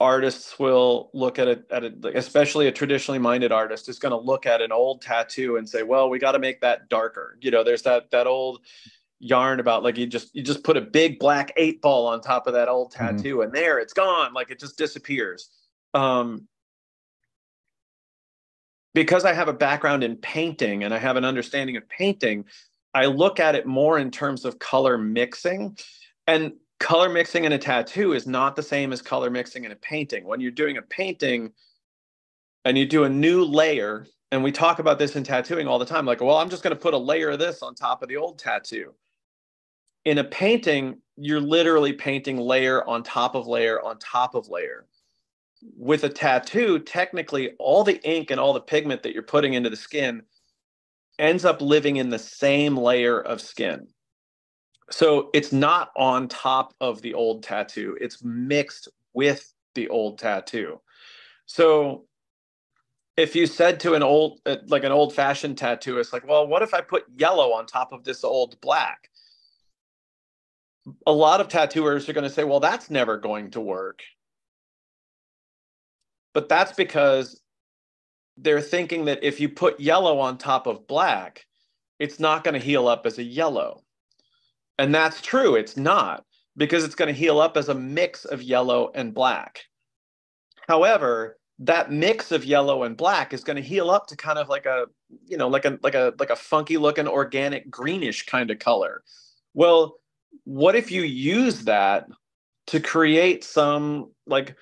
artists 0.00 0.59
will 0.59 1.11
look 1.12 1.38
at 1.38 1.47
it 1.47 1.64
at 1.70 1.85
it 1.85 1.94
especially 2.14 2.66
a 2.66 2.73
traditionally 2.73 3.18
minded 3.18 3.52
artist 3.52 3.87
is 3.87 3.99
going 3.99 4.11
to 4.11 4.18
look 4.18 4.47
at 4.47 4.62
an 4.62 4.73
old 4.73 5.02
tattoo 5.02 5.59
and 5.59 5.68
say 5.68 5.82
well 5.82 6.09
we 6.09 6.18
got 6.18 6.32
to 6.32 6.38
make 6.38 6.59
that 6.62 6.88
darker 6.88 7.37
you 7.42 7.50
know 7.50 7.62
there's 7.62 7.82
that 7.82 8.11
that 8.11 8.26
old 8.26 8.61
yarn 9.18 9.61
about 9.61 9.82
like 9.82 9.99
you 9.99 10.06
just 10.06 10.35
you 10.35 10.42
just 10.42 10.64
put 10.64 10.78
a 10.78 10.80
big 10.80 11.18
black 11.18 11.52
eight 11.56 11.82
ball 11.82 12.06
on 12.06 12.18
top 12.23 12.47
of 12.47 12.54
that 12.54 12.66
old 12.66 12.94
mm-hmm. 12.94 13.14
tattoo 13.14 13.35
mm-hmm. 13.37 13.42
and 13.42 13.52
there 13.52 13.78
it's 13.78 13.92
gone 13.92 14.32
like 14.32 14.50
it 14.50 14.59
just 14.59 14.78
disappears 14.78 15.50
um 15.92 16.49
because 18.94 19.25
i 19.25 19.32
have 19.32 19.49
a 19.49 19.52
background 19.52 20.04
in 20.04 20.16
painting 20.16 20.85
and 20.85 20.92
i 20.94 20.99
have 20.99 21.16
an 21.16 21.25
understanding 21.25 21.76
of 21.76 21.88
painting 21.88 22.44
i 22.94 23.06
look 23.06 23.40
at 23.40 23.54
it 23.54 23.66
more 23.66 23.99
in 23.99 24.11
terms 24.11 24.44
of 24.44 24.59
color 24.59 24.99
mixing 24.99 25.76
and 26.26 26.52
color 26.80 27.09
mixing 27.09 27.44
in 27.44 27.52
a 27.52 27.59
tattoo 27.59 28.14
is 28.14 28.26
not 28.26 28.56
the 28.56 28.62
same 28.62 28.92
as 28.92 29.00
color 29.00 29.30
mixing 29.30 29.64
in 29.64 29.70
a 29.70 29.76
painting. 29.76 30.25
When 30.25 30.40
you're 30.40 30.50
doing 30.50 30.78
a 30.78 30.82
painting 30.82 31.52
and 32.64 32.76
you 32.76 32.87
do 32.87 33.04
a 33.04 33.09
new 33.09 33.44
layer, 33.44 34.06
and 34.32 34.42
we 34.42 34.50
talk 34.50 34.78
about 34.78 34.99
this 34.99 35.16
in 35.16 35.25
tattooing 35.25 35.68
all 35.68 35.78
the 35.78 35.85
time 35.85 36.06
like, 36.06 36.20
well, 36.20 36.37
I'm 36.37 36.49
just 36.50 36.62
going 36.62 36.75
to 36.75 36.80
put 36.80 36.94
a 36.94 36.99
layer 36.99 37.30
of 37.30 37.38
this 37.38 37.62
on 37.62 37.75
top 37.75 38.02
of 38.02 38.09
the 38.09 38.16
old 38.16 38.38
tattoo. 38.38 38.94
In 40.04 40.18
a 40.18 40.25
painting, 40.25 40.99
you're 41.16 41.40
literally 41.40 41.92
painting 41.92 42.38
layer 42.38 42.88
on 42.88 43.02
top 43.02 43.35
of 43.35 43.47
layer 43.47 43.82
on 43.82 43.99
top 43.99 44.35
of 44.35 44.49
layer. 44.49 44.87
With 45.76 46.05
a 46.05 46.09
tattoo, 46.09 46.79
technically, 46.79 47.52
all 47.59 47.85
the 47.85 48.00
ink 48.09 48.31
and 48.31 48.40
all 48.40 48.52
the 48.52 48.61
pigment 48.61 49.02
that 49.02 49.12
you're 49.12 49.23
putting 49.23 49.55
into 49.55 49.71
the 49.71 49.76
skin 49.76 50.23
ends 51.19 51.45
up 51.45 51.61
living 51.61 51.97
in 51.97 52.09
the 52.09 52.19
same 52.19 52.76
layer 52.76 53.21
of 53.21 53.40
skin. 53.40 53.88
So 54.90 55.31
it's 55.35 55.52
not 55.52 55.90
on 55.97 56.29
top 56.29 56.75
of 56.81 57.02
the 57.02 57.14
old 57.14 57.43
tattoo, 57.43 57.97
it's 58.00 58.25
mixed 58.25 58.88
with 59.12 59.52
the 59.75 59.88
old 59.88 60.19
tattoo. 60.19 60.81
So 61.47 62.07
if 63.21 63.37
you 63.37 63.47
said 63.47 63.81
to 63.81 63.95
an 63.95 64.02
old 64.02 64.40
uh, 64.47 64.57
like 64.69 64.85
an 64.85 64.93
old 64.93 65.14
fashioned 65.14 65.57
tattooist 65.57 66.12
like 66.12 66.26
well 66.26 66.47
what 66.47 66.62
if 66.62 66.73
i 66.73 66.81
put 66.81 67.05
yellow 67.17 67.52
on 67.52 67.67
top 67.67 67.93
of 67.93 68.02
this 68.05 68.25
old 68.25 68.59
black 68.61 69.11
a 71.07 71.12
lot 71.12 71.40
of 71.40 71.49
tattooers 71.49 72.09
are 72.09 72.12
going 72.12 72.25
to 72.25 72.31
say 72.31 72.45
well 72.45 72.61
that's 72.61 72.90
never 72.90 73.19
going 73.19 73.50
to 73.50 73.61
work 73.61 74.02
but 76.34 76.49
that's 76.49 76.72
because 76.72 77.40
they're 78.37 78.60
thinking 78.60 79.04
that 79.06 79.22
if 79.22 79.40
you 79.40 79.49
put 79.49 79.80
yellow 79.80 80.18
on 80.18 80.38
top 80.38 80.66
of 80.66 80.87
black 80.87 81.46
it's 81.99 82.18
not 82.18 82.44
going 82.44 82.54
to 82.54 82.64
heal 82.64 82.88
up 82.88 83.04
as 83.06 83.18
a 83.18 83.22
yellow 83.22 83.82
and 84.80 84.94
that's 84.94 85.20
true. 85.20 85.56
It's 85.56 85.76
not 85.76 86.25
because 86.56 86.84
it's 86.84 86.94
going 86.94 87.12
to 87.12 87.18
heal 87.18 87.38
up 87.38 87.58
as 87.58 87.68
a 87.68 87.75
mix 87.75 88.25
of 88.25 88.42
yellow 88.42 88.90
and 88.94 89.12
black. 89.12 89.60
However, 90.68 91.37
that 91.58 91.92
mix 91.92 92.32
of 92.32 92.46
yellow 92.46 92.84
and 92.84 92.96
black 92.96 93.34
is 93.34 93.44
going 93.44 93.56
to 93.56 93.62
heal 93.62 93.90
up 93.90 94.06
to 94.06 94.16
kind 94.16 94.38
of 94.38 94.49
like 94.49 94.64
a, 94.64 94.87
you 95.26 95.37
know, 95.37 95.49
like 95.49 95.66
a 95.66 95.78
like 95.82 95.94
a 95.94 96.14
like 96.18 96.30
a 96.30 96.37
funky 96.37 96.78
looking 96.78 97.06
organic 97.06 97.70
greenish 97.70 98.25
kind 98.25 98.50
of 98.50 98.58
color. 98.58 99.02
Well, 99.52 99.96
what 100.44 100.75
if 100.75 100.90
you 100.90 101.02
use 101.02 101.64
that 101.64 102.06
to 102.68 102.80
create 102.80 103.44
some 103.44 104.12
like 104.26 104.56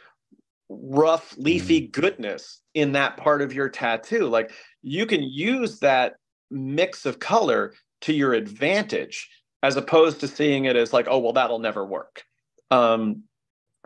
rough 0.69 1.35
leafy 1.37 1.83
mm. 1.83 1.93
goodness 1.93 2.61
in 2.75 2.93
that 2.93 3.17
part 3.17 3.43
of 3.43 3.53
your 3.53 3.69
tattoo? 3.69 4.29
Like 4.29 4.53
you 4.83 5.07
can 5.07 5.23
use 5.23 5.79
that 5.81 6.15
mix 6.51 7.07
of 7.07 7.19
color 7.19 7.75
to 8.03 8.13
your 8.13 8.35
advantage 8.35 9.29
as 9.63 9.77
opposed 9.77 10.21
to 10.21 10.29
seeing 10.29 10.67
it 10.67 10.77
as 10.77 10.93
like, 10.93 11.07
oh, 11.11 11.19
well, 11.19 11.33
that'll 11.33 11.59
never 11.59 11.85
work. 11.85 12.23
Um, 12.71 13.25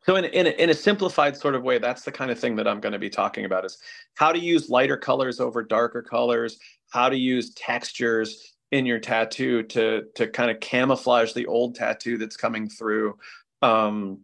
so 0.05 0.17
in, 0.17 0.25
in, 0.27 0.49
a, 0.49 0.51
in 0.51 0.71
a 0.71 0.75
simplified 0.75 1.37
sort 1.37 1.55
of 1.55 1.63
way, 1.63 1.79
that's 1.79 2.03
the 2.03 2.13
kind 2.13 2.31
of 2.31 2.39
thing 2.39 2.57
that 2.57 2.67
I'm 2.67 2.81
going 2.81 2.93
to 2.93 2.99
be 2.99 3.11
talking 3.11 3.45
about 3.45 3.65
is 3.65 3.79
how 4.17 4.33
to 4.33 4.39
use 4.39 4.69
lighter 4.69 4.97
colors 4.97 5.41
over 5.41 5.63
darker 5.63 6.03
colors, 6.03 6.59
how 6.91 7.09
to 7.09 7.17
use 7.17 7.55
textures 7.55 8.55
in 8.73 8.85
your 8.85 8.99
tattoo 8.99 9.63
to, 9.63 10.03
to 10.17 10.27
kind 10.27 10.51
of 10.51 10.59
camouflage 10.61 11.33
the 11.33 11.47
old 11.47 11.75
tattoo 11.75 12.19
that's 12.19 12.37
coming 12.37 12.69
through. 12.69 13.17
Um, 13.63 14.21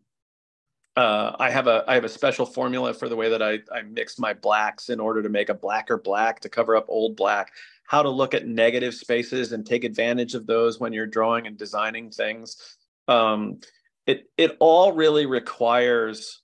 uh, 0.98 1.36
I 1.38 1.48
have 1.50 1.68
a 1.68 1.84
I 1.86 1.94
have 1.94 2.02
a 2.02 2.08
special 2.08 2.44
formula 2.44 2.92
for 2.92 3.08
the 3.08 3.14
way 3.14 3.30
that 3.30 3.40
I, 3.40 3.60
I 3.72 3.82
mix 3.82 4.18
my 4.18 4.34
blacks 4.34 4.88
in 4.88 4.98
order 4.98 5.22
to 5.22 5.28
make 5.28 5.48
a 5.48 5.54
blacker 5.54 5.96
black 5.96 6.40
to 6.40 6.48
cover 6.48 6.74
up 6.74 6.86
old 6.88 7.14
black 7.14 7.52
how 7.84 8.02
to 8.02 8.10
look 8.10 8.34
at 8.34 8.48
negative 8.48 8.92
spaces 8.92 9.52
and 9.52 9.64
take 9.64 9.84
advantage 9.84 10.34
of 10.34 10.44
those 10.44 10.80
when 10.80 10.92
you're 10.92 11.06
drawing 11.06 11.46
and 11.46 11.56
designing 11.56 12.10
things. 12.10 12.76
Um, 13.06 13.60
it 14.08 14.24
it 14.36 14.56
all 14.58 14.92
really 14.92 15.24
requires 15.24 16.42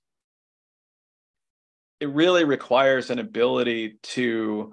it 1.99 2.11
really 2.11 2.45
requires 2.45 3.11
an 3.11 3.19
ability 3.19 3.99
to 4.05 4.73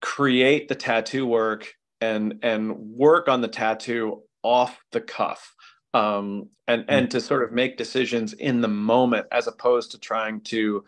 create 0.00 0.68
the 0.68 0.76
tattoo 0.76 1.26
work 1.26 1.74
and 2.00 2.38
and 2.44 2.76
work 2.76 3.26
on 3.26 3.40
the 3.40 3.48
tattoo 3.48 4.22
off 4.44 4.78
the 4.92 5.00
cuff 5.00 5.55
um, 5.94 6.48
and 6.66 6.84
and 6.88 7.10
to 7.10 7.20
sort 7.20 7.42
of 7.42 7.52
make 7.52 7.76
decisions 7.76 8.32
in 8.32 8.60
the 8.60 8.68
moment 8.68 9.26
as 9.32 9.46
opposed 9.46 9.92
to 9.92 9.98
trying 9.98 10.40
to 10.42 10.84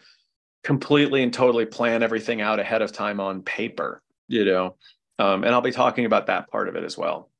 completely 0.64 1.22
and 1.22 1.32
totally 1.32 1.64
plan 1.64 2.02
everything 2.02 2.40
out 2.40 2.58
ahead 2.58 2.82
of 2.82 2.92
time 2.92 3.20
on 3.20 3.42
paper 3.42 4.02
you 4.28 4.44
know? 4.44 4.76
Um, 5.18 5.42
and 5.42 5.52
i'll 5.52 5.60
be 5.60 5.72
talking 5.72 6.04
about 6.04 6.26
that 6.26 6.48
part 6.48 6.68
of 6.68 6.76
it 6.76 6.84
as 6.84 6.96
well. 6.96 7.30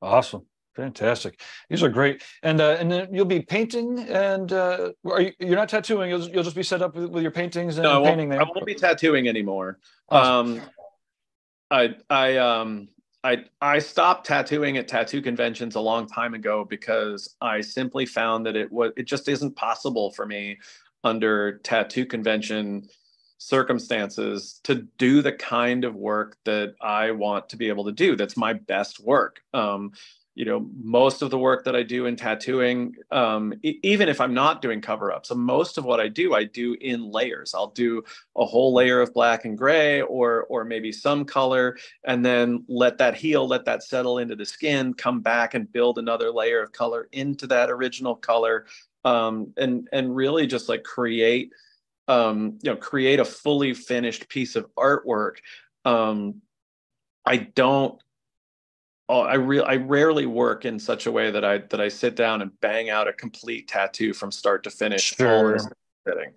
Awesome. 0.00 0.46
Fantastic. 0.76 1.40
These 1.68 1.82
are 1.82 1.88
great. 1.88 2.22
And 2.42 2.60
uh, 2.60 2.76
and 2.78 2.90
then 2.90 3.12
you'll 3.12 3.24
be 3.24 3.40
painting 3.40 3.98
and 3.98 4.52
uh, 4.52 4.92
are 5.04 5.20
you 5.20 5.32
you're 5.38 5.56
not 5.56 5.68
tattooing. 5.68 6.10
You'll, 6.10 6.28
you'll 6.28 6.44
just 6.44 6.56
be 6.56 6.62
set 6.62 6.80
up 6.80 6.94
with, 6.94 7.10
with 7.10 7.22
your 7.22 7.32
paintings 7.32 7.76
and 7.76 7.82
no, 7.82 8.02
painting 8.04 8.28
there? 8.28 8.40
I 8.40 8.44
won't 8.44 8.64
be 8.64 8.74
tattooing 8.74 9.28
anymore. 9.28 9.78
Awesome. 10.08 10.60
um 10.60 10.62
i 11.70 11.94
i 12.08 12.36
um 12.36 12.88
I 13.24 13.44
I 13.60 13.78
stopped 13.78 14.26
tattooing 14.26 14.76
at 14.76 14.88
tattoo 14.88 15.22
conventions 15.22 15.74
a 15.74 15.80
long 15.80 16.06
time 16.06 16.34
ago 16.34 16.64
because 16.64 17.36
I 17.40 17.60
simply 17.60 18.06
found 18.06 18.46
that 18.46 18.56
it 18.56 18.70
was 18.72 18.92
it 18.96 19.04
just 19.04 19.28
isn't 19.28 19.56
possible 19.56 20.10
for 20.12 20.26
me 20.26 20.58
under 21.04 21.58
tattoo 21.58 22.06
convention 22.06 22.88
circumstances 23.38 24.60
to 24.62 24.86
do 24.98 25.20
the 25.20 25.32
kind 25.32 25.84
of 25.84 25.96
work 25.96 26.36
that 26.44 26.74
I 26.80 27.10
want 27.10 27.48
to 27.50 27.56
be 27.56 27.68
able 27.68 27.84
to 27.84 27.92
do. 27.92 28.14
That's 28.14 28.36
my 28.36 28.52
best 28.52 29.00
work. 29.00 29.40
Um, 29.52 29.92
you 30.34 30.44
know, 30.46 30.66
most 30.82 31.20
of 31.20 31.30
the 31.30 31.38
work 31.38 31.64
that 31.64 31.76
I 31.76 31.82
do 31.82 32.06
in 32.06 32.16
tattooing, 32.16 32.94
um, 33.10 33.52
e- 33.62 33.78
even 33.82 34.08
if 34.08 34.20
I'm 34.20 34.32
not 34.32 34.62
doing 34.62 34.80
cover 34.80 35.12
ups, 35.12 35.28
so 35.28 35.34
most 35.34 35.76
of 35.78 35.84
what 35.84 36.00
I 36.00 36.08
do, 36.08 36.34
I 36.34 36.44
do 36.44 36.74
in 36.80 37.10
layers. 37.10 37.54
I'll 37.54 37.68
do 37.68 38.02
a 38.36 38.44
whole 38.46 38.72
layer 38.72 39.00
of 39.00 39.12
black 39.12 39.44
and 39.44 39.58
gray, 39.58 40.00
or 40.02 40.44
or 40.44 40.64
maybe 40.64 40.90
some 40.92 41.24
color, 41.24 41.76
and 42.04 42.24
then 42.24 42.64
let 42.68 42.98
that 42.98 43.14
heal, 43.14 43.46
let 43.46 43.66
that 43.66 43.82
settle 43.82 44.18
into 44.18 44.34
the 44.36 44.46
skin, 44.46 44.94
come 44.94 45.20
back 45.20 45.54
and 45.54 45.70
build 45.70 45.98
another 45.98 46.30
layer 46.30 46.62
of 46.62 46.72
color 46.72 47.08
into 47.12 47.46
that 47.48 47.70
original 47.70 48.16
color, 48.16 48.66
um, 49.04 49.52
and 49.58 49.88
and 49.92 50.16
really 50.16 50.46
just 50.46 50.68
like 50.68 50.82
create 50.82 51.52
um, 52.08 52.58
you 52.62 52.70
know 52.70 52.76
create 52.76 53.20
a 53.20 53.24
fully 53.24 53.74
finished 53.74 54.28
piece 54.28 54.56
of 54.56 54.66
artwork 54.76 55.36
um, 55.84 56.40
i 57.26 57.36
don't 57.36 58.00
oh, 59.08 59.20
i 59.20 59.34
real 59.34 59.64
i 59.64 59.76
rarely 59.76 60.26
work 60.26 60.64
in 60.64 60.78
such 60.78 61.06
a 61.06 61.12
way 61.12 61.30
that 61.30 61.44
i 61.44 61.58
that 61.58 61.80
i 61.80 61.88
sit 61.88 62.16
down 62.16 62.42
and 62.42 62.50
bang 62.60 62.90
out 62.90 63.08
a 63.08 63.12
complete 63.12 63.68
tattoo 63.68 64.12
from 64.12 64.30
start 64.30 64.62
to 64.64 64.70
finish 64.70 65.14
sure. 65.14 65.58
fitting 66.06 66.32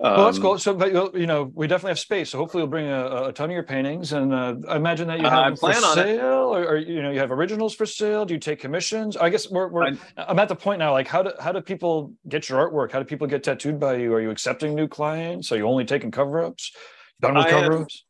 um, 0.00 0.16
well, 0.16 0.24
that's 0.26 0.38
cool. 0.40 0.58
So, 0.58 0.74
but 0.74 0.92
you 1.14 1.26
know, 1.26 1.52
we 1.54 1.68
definitely 1.68 1.92
have 1.92 2.00
space. 2.00 2.30
So, 2.30 2.38
hopefully, 2.38 2.62
you'll 2.62 2.70
bring 2.70 2.88
a, 2.88 3.26
a 3.28 3.32
ton 3.32 3.50
of 3.50 3.54
your 3.54 3.62
paintings, 3.62 4.12
and 4.12 4.34
uh, 4.34 4.56
I 4.68 4.76
imagine 4.76 5.06
that 5.06 5.20
you 5.20 5.26
uh, 5.26 5.30
have 5.30 5.44
them 5.44 5.56
for 5.56 5.72
sale, 5.72 6.52
or, 6.54 6.64
or, 6.64 6.76
you 6.76 7.00
know, 7.00 7.12
you 7.12 7.20
have 7.20 7.30
originals 7.30 7.76
for 7.76 7.86
sale. 7.86 8.24
Do 8.24 8.34
you 8.34 8.40
take 8.40 8.58
commissions? 8.58 9.16
I 9.16 9.30
guess 9.30 9.48
we're, 9.48 9.68
we're 9.68 9.84
I, 9.86 9.96
I'm 10.18 10.38
at 10.40 10.48
the 10.48 10.56
point 10.56 10.80
now. 10.80 10.90
Like, 10.90 11.06
how 11.06 11.22
do 11.22 11.30
how 11.38 11.52
do 11.52 11.60
people 11.60 12.12
get 12.28 12.48
your 12.48 12.58
artwork? 12.58 12.90
How 12.90 12.98
do 12.98 13.04
people 13.04 13.28
get 13.28 13.44
tattooed 13.44 13.78
by 13.78 13.96
you? 13.96 14.12
Are 14.14 14.20
you 14.20 14.30
accepting 14.30 14.74
new 14.74 14.88
clients? 14.88 15.52
Are 15.52 15.56
you 15.56 15.66
only 15.68 15.84
taking 15.84 16.10
cover 16.10 16.44
ups? 16.44 16.72
Done 17.20 17.36
with 17.36 17.46
cover 17.46 17.82
ups? 17.82 18.04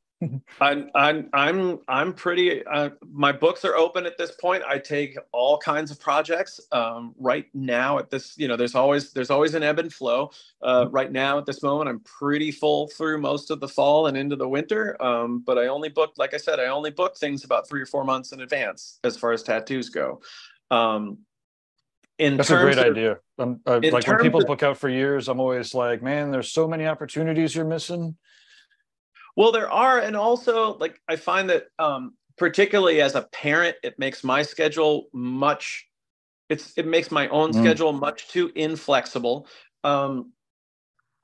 I'm 0.60 0.90
I'm 0.94 1.28
I'm 1.32 1.78
I'm 1.88 2.12
pretty. 2.12 2.64
Uh, 2.66 2.90
my 3.12 3.32
books 3.32 3.64
are 3.64 3.74
open 3.74 4.06
at 4.06 4.16
this 4.16 4.32
point. 4.32 4.62
I 4.66 4.78
take 4.78 5.18
all 5.32 5.58
kinds 5.58 5.90
of 5.90 6.00
projects. 6.00 6.60
Um, 6.72 7.14
right 7.18 7.46
now, 7.52 7.98
at 7.98 8.10
this, 8.10 8.34
you 8.36 8.48
know, 8.48 8.56
there's 8.56 8.74
always 8.74 9.12
there's 9.12 9.30
always 9.30 9.54
an 9.54 9.62
ebb 9.62 9.78
and 9.78 9.92
flow. 9.92 10.30
Uh, 10.62 10.86
right 10.90 11.10
now, 11.10 11.38
at 11.38 11.46
this 11.46 11.62
moment, 11.62 11.88
I'm 11.88 12.00
pretty 12.00 12.50
full 12.50 12.88
through 12.88 13.18
most 13.18 13.50
of 13.50 13.60
the 13.60 13.68
fall 13.68 14.06
and 14.06 14.16
into 14.16 14.36
the 14.36 14.48
winter. 14.48 15.00
Um, 15.02 15.40
but 15.40 15.58
I 15.58 15.66
only 15.66 15.88
book, 15.88 16.14
like 16.16 16.34
I 16.34 16.38
said, 16.38 16.60
I 16.60 16.66
only 16.66 16.90
book 16.90 17.16
things 17.16 17.44
about 17.44 17.68
three 17.68 17.82
or 17.82 17.86
four 17.86 18.04
months 18.04 18.32
in 18.32 18.40
advance 18.40 19.00
as 19.04 19.16
far 19.16 19.32
as 19.32 19.42
tattoos 19.42 19.88
go. 19.88 20.20
Um, 20.70 21.18
in 22.18 22.36
That's 22.36 22.50
a 22.50 22.56
great 22.56 22.78
of, 22.78 22.84
idea. 22.84 23.18
Um, 23.38 23.60
uh, 23.66 23.80
like 23.82 24.06
when 24.06 24.18
people 24.18 24.40
of, 24.40 24.46
book 24.46 24.62
out 24.62 24.78
for 24.78 24.88
years, 24.88 25.28
I'm 25.28 25.40
always 25.40 25.74
like, 25.74 26.02
man, 26.02 26.30
there's 26.30 26.52
so 26.52 26.68
many 26.68 26.86
opportunities 26.86 27.56
you're 27.56 27.64
missing. 27.64 28.16
Well, 29.36 29.52
there 29.52 29.70
are, 29.70 29.98
and 29.98 30.16
also 30.16 30.76
like 30.78 31.00
I 31.08 31.16
find 31.16 31.50
that 31.50 31.66
um, 31.78 32.14
particularly 32.36 33.00
as 33.00 33.14
a 33.14 33.22
parent, 33.22 33.76
it 33.82 33.98
makes 33.98 34.24
my 34.24 34.42
schedule 34.42 35.08
much. 35.12 35.88
It's 36.48 36.72
it 36.76 36.86
makes 36.86 37.10
my 37.10 37.28
own 37.28 37.52
mm. 37.52 37.60
schedule 37.60 37.92
much 37.92 38.28
too 38.28 38.52
inflexible. 38.54 39.46
Um, 39.82 40.32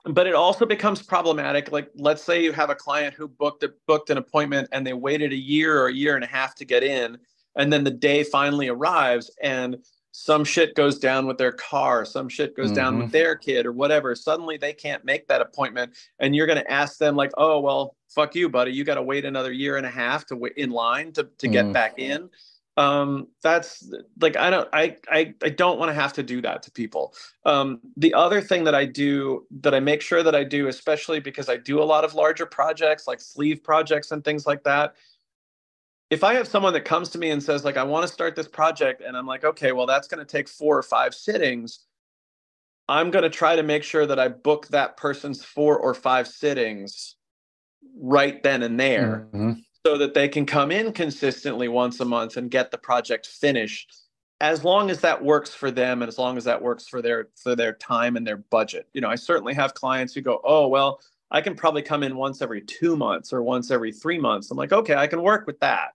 but 0.05 0.26
it 0.26 0.35
also 0.35 0.64
becomes 0.64 1.02
problematic. 1.02 1.71
Like, 1.73 1.90
let's 1.95 2.23
say 2.23 2.43
you 2.43 2.52
have 2.52 2.71
a 2.71 2.75
client 2.75 3.14
who 3.14 3.29
booked 3.29 3.62
a, 3.62 3.73
booked 3.87 4.09
an 4.11 4.17
appointment 4.17 4.69
and 4.73 4.87
they 4.87 4.95
waited 4.95 5.33
a 5.33 5.37
year 5.37 5.79
or 5.79 5.88
a 5.88 5.93
year 5.93 6.14
and 6.14 6.25
a 6.25 6.26
half 6.26 6.55
to 6.57 6.64
get 6.64 6.83
in, 6.83 7.19
and 7.57 7.73
then 7.73 7.85
the 7.85 7.90
day 7.90 8.25
finally 8.25 8.69
arrives 8.69 9.31
and 9.43 9.76
some 10.12 10.45
shit 10.45 10.75
goes 10.75 10.99
down 10.99 11.26
with 11.26 11.38
their 11.38 11.52
car, 11.52 12.05
some 12.05 12.29
shit 12.29 12.57
goes 12.57 12.67
mm-hmm. 12.67 12.75
down 12.75 12.97
with 12.97 13.07
mm-hmm. 13.07 13.12
their 13.12 13.37
kid 13.37 13.67
or 13.67 13.73
whatever. 13.73 14.14
Suddenly 14.14 14.57
they 14.57 14.73
can't 14.73 15.05
make 15.05 15.29
that 15.29 15.40
appointment. 15.40 15.95
And 16.19 16.35
you're 16.35 16.47
going 16.47 16.59
to 16.59 16.71
ask 16.71 16.99
them, 16.99 17.17
like, 17.17 17.31
oh, 17.37 17.61
well, 17.61 17.97
fuck 18.09 18.35
you, 18.35 18.49
buddy. 18.49 18.73
You 18.73 18.85
got 18.85 18.97
to 18.97 19.02
wait 19.02 19.25
another 19.25 19.52
year 19.52 19.76
and 19.76 19.87
a 19.87 19.90
half 19.90 20.26
to 20.26 20.37
wait 20.37 20.55
in 20.57 20.71
line 20.71 21.12
to, 21.12 21.29
to 21.38 21.49
get 21.49 21.67
mm. 21.67 21.73
back 21.73 21.99
in. 21.99 22.29
Um, 22.76 23.29
that's 23.43 23.93
like, 24.21 24.37
I 24.37 24.49
don't, 24.49 24.69
I, 24.73 24.97
I, 25.09 25.35
I 25.43 25.50
don't 25.50 25.79
want 25.79 25.90
to 25.90 25.95
have 25.95 26.14
to 26.14 26.23
do 26.23 26.40
that 26.43 26.62
to 26.62 26.71
people. 26.71 27.14
Um, 27.45 27.81
the 27.97 28.14
other 28.14 28.40
thing 28.40 28.64
that 28.64 28.75
I 28.75 28.87
do 28.87 29.47
that 29.61 29.75
I 29.75 29.81
make 29.81 30.00
sure 30.00 30.23
that 30.23 30.35
I 30.35 30.45
do, 30.45 30.69
especially 30.69 31.21
because 31.21 31.49
I 31.49 31.57
do 31.57 31.83
a 31.83 31.85
lot 31.85 32.05
of 32.05 32.14
larger 32.14 32.47
projects 32.47 33.07
like 33.07 33.21
sleeve 33.21 33.62
projects 33.62 34.12
and 34.12 34.25
things 34.25 34.47
like 34.47 34.62
that, 34.64 34.95
if 36.11 36.25
I 36.25 36.35
have 36.35 36.49
someone 36.49 36.73
that 36.73 36.85
comes 36.85 37.09
to 37.11 37.19
me 37.19 37.31
and 37.31 37.43
says, 37.43 37.64
like, 37.64 37.76
I 37.76 37.85
want 37.85 38.07
to 38.07 38.12
start 38.12 38.35
this 38.35 38.49
project, 38.49 39.00
and 39.00 39.17
I'm 39.17 39.26
like, 39.26 39.45
okay, 39.45 39.71
well, 39.71 39.87
that's 39.87 40.09
going 40.09 40.19
to 40.19 40.31
take 40.31 40.49
four 40.49 40.76
or 40.76 40.83
five 40.83 41.14
sittings, 41.14 41.87
I'm 42.88 43.12
going 43.12 43.23
to 43.23 43.31
try 43.31 43.55
to 43.55 43.62
make 43.62 43.85
sure 43.85 44.05
that 44.05 44.19
I 44.19 44.26
book 44.26 44.67
that 44.69 44.97
person's 44.97 45.45
four 45.45 45.79
or 45.79 45.95
five 45.95 46.26
sittings 46.26 47.14
right 47.97 48.43
then 48.43 48.64
and 48.64 48.79
there 48.79 49.29
mm-hmm. 49.33 49.52
so 49.87 49.97
that 49.99 50.14
they 50.14 50.29
can 50.29 50.45
come 50.45 50.73
in 50.73 50.93
consistently 50.93 51.69
once 51.69 52.00
a 52.00 52.05
month 52.05 52.37
and 52.37 52.50
get 52.50 52.73
the 52.73 52.79
project 52.79 53.26
finished 53.26 53.95
as 54.40 54.64
long 54.64 54.90
as 54.90 55.00
that 55.02 55.23
works 55.23 55.55
for 55.55 55.71
them 55.71 56.02
and 56.02 56.09
as 56.09 56.19
long 56.19 56.37
as 56.37 56.45
that 56.45 56.61
works 56.61 56.88
for 56.88 57.00
their 57.00 57.29
for 57.37 57.55
their 57.55 57.75
time 57.75 58.17
and 58.17 58.26
their 58.26 58.38
budget. 58.38 58.88
You 58.93 59.00
know 59.00 59.09
i 59.09 59.14
certainly 59.14 59.55
have 59.55 59.75
clients 59.75 60.14
who 60.14 60.21
go 60.21 60.40
oh 60.45 60.67
well 60.67 61.00
i 61.31 61.40
can 61.40 61.55
probably 61.55 61.83
come 61.83 62.02
in 62.02 62.17
once 62.17 62.43
every 62.43 62.61
two 62.62 62.97
months 62.97 63.33
or 63.33 63.43
once 63.43 63.71
every 63.71 63.93
three 63.93 64.19
months. 64.19 64.50
I'm 64.50 64.57
like 64.57 64.73
okay 64.73 64.95
i 64.95 65.07
can 65.07 65.23
work 65.23 65.47
with 65.47 65.61
that 65.61 65.93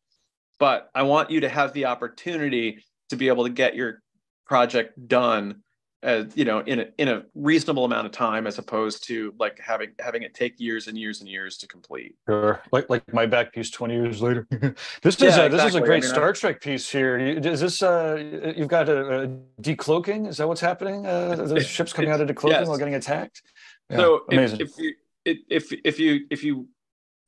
but 0.60 0.90
I 0.96 1.04
want 1.04 1.32
you 1.32 1.42
to 1.42 1.50
have 1.50 1.74
the 1.74 1.86
opportunity 1.86 2.84
to 3.10 3.16
be 3.16 3.28
able 3.28 3.44
to 3.44 3.50
get 3.50 3.76
your 3.76 4.02
project 4.46 5.08
done 5.08 5.64
as 6.06 6.38
you 6.38 6.46
know 6.46 6.60
in 6.60 6.82
a 6.82 6.86
in 7.00 7.08
a 7.08 7.24
reasonable 7.34 7.84
amount 7.84 8.06
of 8.06 8.12
time 8.12 8.46
as 8.46 8.60
opposed 8.60 9.06
to 9.08 9.34
like 9.40 9.60
having 9.60 9.90
having 10.00 10.22
it 10.22 10.34
take 10.36 10.60
years 10.60 10.88
and 10.88 10.98
years 10.98 11.20
and 11.20 11.28
years 11.28 11.58
to 11.58 11.68
complete. 11.68 12.16
Sure. 12.30 12.62
Like 12.72 12.90
like 12.90 13.12
my 13.14 13.26
back 13.26 13.52
piece 13.52 13.72
20 13.72 13.94
years 13.96 14.22
later. 14.22 14.48
This 15.02 15.16
is 15.16 15.36
yeah, 15.36 15.46
a, 15.46 15.50
this 15.50 15.66
is 15.66 15.76
a 15.76 15.82
great 15.82 16.04
I 16.04 16.08
mean, 16.08 16.14
star 16.14 16.34
trek 16.34 16.62
piece 16.62 16.90
here. 16.90 17.18
Is 17.18 17.60
this 17.60 17.82
uh 17.82 18.54
you've 18.56 18.68
got 18.68 18.88
a, 18.88 19.24
a 19.24 19.28
decloaking? 19.62 20.28
Is 20.28 20.38
that 20.38 20.48
what's 20.48 20.62
happening? 20.62 21.06
Uh 21.06 21.36
the 21.36 21.64
ships 21.64 21.92
coming 21.92 22.12
out 22.12 22.22
of 22.22 22.28
decloaking 22.28 22.50
yes. 22.52 22.68
while 22.68 22.78
getting 22.78 22.96
attacked? 22.96 23.42
Yeah, 23.90 23.98
so 23.98 24.22
amazing. 24.32 24.62
If, 24.62 24.70
if 24.70 24.78
you 24.78 24.94
if 25.26 25.74
if 25.84 26.00
you 26.00 26.28
if 26.30 26.44
you 26.44 26.68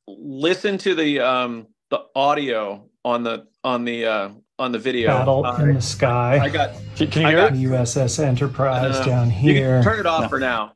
listen 0.06 0.78
to 0.78 0.94
the 0.94 1.20
um 1.20 1.66
the 1.90 2.04
audio 2.14 2.88
on 3.08 3.22
the 3.22 3.46
on 3.64 3.84
the 3.84 4.04
uh, 4.04 4.28
on 4.58 4.72
the 4.72 4.78
video. 4.78 5.08
Battle 5.08 5.44
uh, 5.44 5.56
in 5.62 5.74
the 5.74 5.82
sky. 5.82 6.38
I 6.40 6.48
got. 6.48 6.74
Can, 6.94 7.10
can 7.10 7.22
you 7.22 7.28
hear 7.28 7.38
it? 7.38 7.54
USS 7.54 8.22
Enterprise 8.22 8.96
uh, 8.96 9.04
down 9.04 9.30
here. 9.30 9.82
turn 9.82 9.98
it 9.98 10.06
off 10.06 10.22
no. 10.22 10.28
for 10.28 10.38
now. 10.38 10.74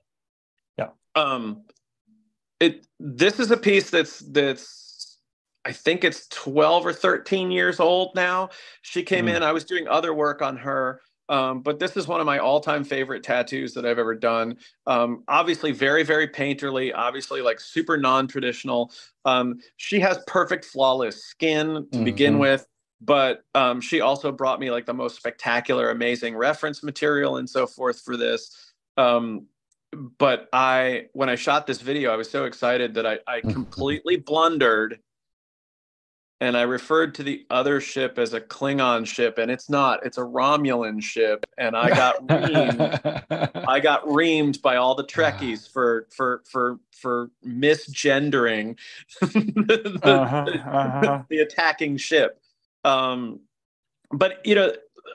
Yeah. 0.79 0.89
Um, 1.15 1.63
it. 2.59 2.87
This 2.99 3.39
is 3.39 3.51
a 3.51 3.57
piece 3.57 3.91
that's 3.91 4.21
that's. 4.21 5.19
I 5.65 5.73
think 5.73 6.03
it's 6.03 6.27
twelve 6.29 6.87
or 6.87 6.93
thirteen 6.93 7.51
years 7.51 7.79
old 7.79 8.15
now. 8.15 8.51
She 8.81 9.03
came 9.03 9.27
mm. 9.27 9.37
in. 9.37 9.43
I 9.43 9.53
was 9.53 9.65
doing 9.65 9.87
other 9.87 10.15
work 10.15 10.43
on 10.43 10.57
her. 10.57 11.01
Um, 11.29 11.63
but 11.63 11.79
this 11.79 11.97
is 11.97 12.09
one 12.09 12.21
of 12.21 12.27
my 12.27 12.39
all-time 12.39 12.85
favorite 12.85 13.23
tattoos 13.23 13.75
that 13.75 13.87
I've 13.87 13.99
ever 13.99 14.15
done. 14.15 14.57
Um, 14.87 15.25
obviously, 15.29 15.73
very, 15.73 16.03
very 16.03 16.29
painterly. 16.29 16.93
Obviously, 16.95 17.41
like 17.41 17.61
super 17.61 17.97
non-traditional. 17.97 18.93
Um, 19.25 19.61
she 19.77 20.01
has 20.01 20.19
perfect, 20.27 20.65
flawless 20.65 21.25
skin 21.25 21.75
to 21.75 21.81
mm-hmm. 21.83 22.05
begin 22.05 22.39
with, 22.39 22.67
but 23.01 23.45
um, 23.55 23.81
she 23.81 24.01
also 24.01 24.33
brought 24.33 24.61
me 24.61 24.71
like 24.71 24.87
the 24.87 24.95
most 24.95 25.17
spectacular, 25.17 25.91
amazing 25.91 26.37
reference 26.37 26.83
material 26.83 27.37
and 27.37 27.49
so 27.49 27.67
forth 27.67 28.01
for 28.01 28.17
this. 28.17 28.73
Um, 28.97 29.47
but 30.19 30.49
I, 30.53 31.07
when 31.13 31.29
I 31.29 31.35
shot 31.35 31.67
this 31.67 31.81
video, 31.81 32.13
I 32.13 32.17
was 32.17 32.31
so 32.31 32.45
excited 32.45 32.95
that 32.95 33.07
I, 33.07 33.19
I 33.27 33.41
completely 33.53 34.17
blundered 34.17 34.99
and 36.43 36.57
I 36.57 36.63
referred 36.63 37.15
to 37.15 37.23
the 37.23 37.47
other 37.51 37.81
ship 37.81 38.19
as 38.19 38.35
a 38.35 38.41
Klingon 38.41 39.07
ship, 39.07 39.39
and 39.39 39.49
it's 39.49 39.71
not. 39.71 40.05
It's 40.05 40.19
a 40.19 40.23
Romulan 40.23 41.01
ship, 41.01 41.47
and 41.57 41.77
I 41.77 41.91
got 41.91 42.17
reamed. 42.27 43.69
I 43.69 43.79
got 43.79 44.05
reamed 44.07 44.61
by 44.61 44.75
all 44.75 44.97
the 44.97 45.05
Trekkies 45.05 45.73
for 45.73 46.09
for 46.11 46.43
for 46.51 46.81
for 46.91 47.31
misgendering 47.47 48.77
the, 49.21 50.01
uh-huh, 50.03 50.47
uh-huh. 50.69 51.23
the, 51.29 51.39
attacking 51.39 51.97
ship. 51.97 52.41
Um, 52.85 53.39
but 54.11 54.45
you 54.45 54.57
know, 54.57 54.73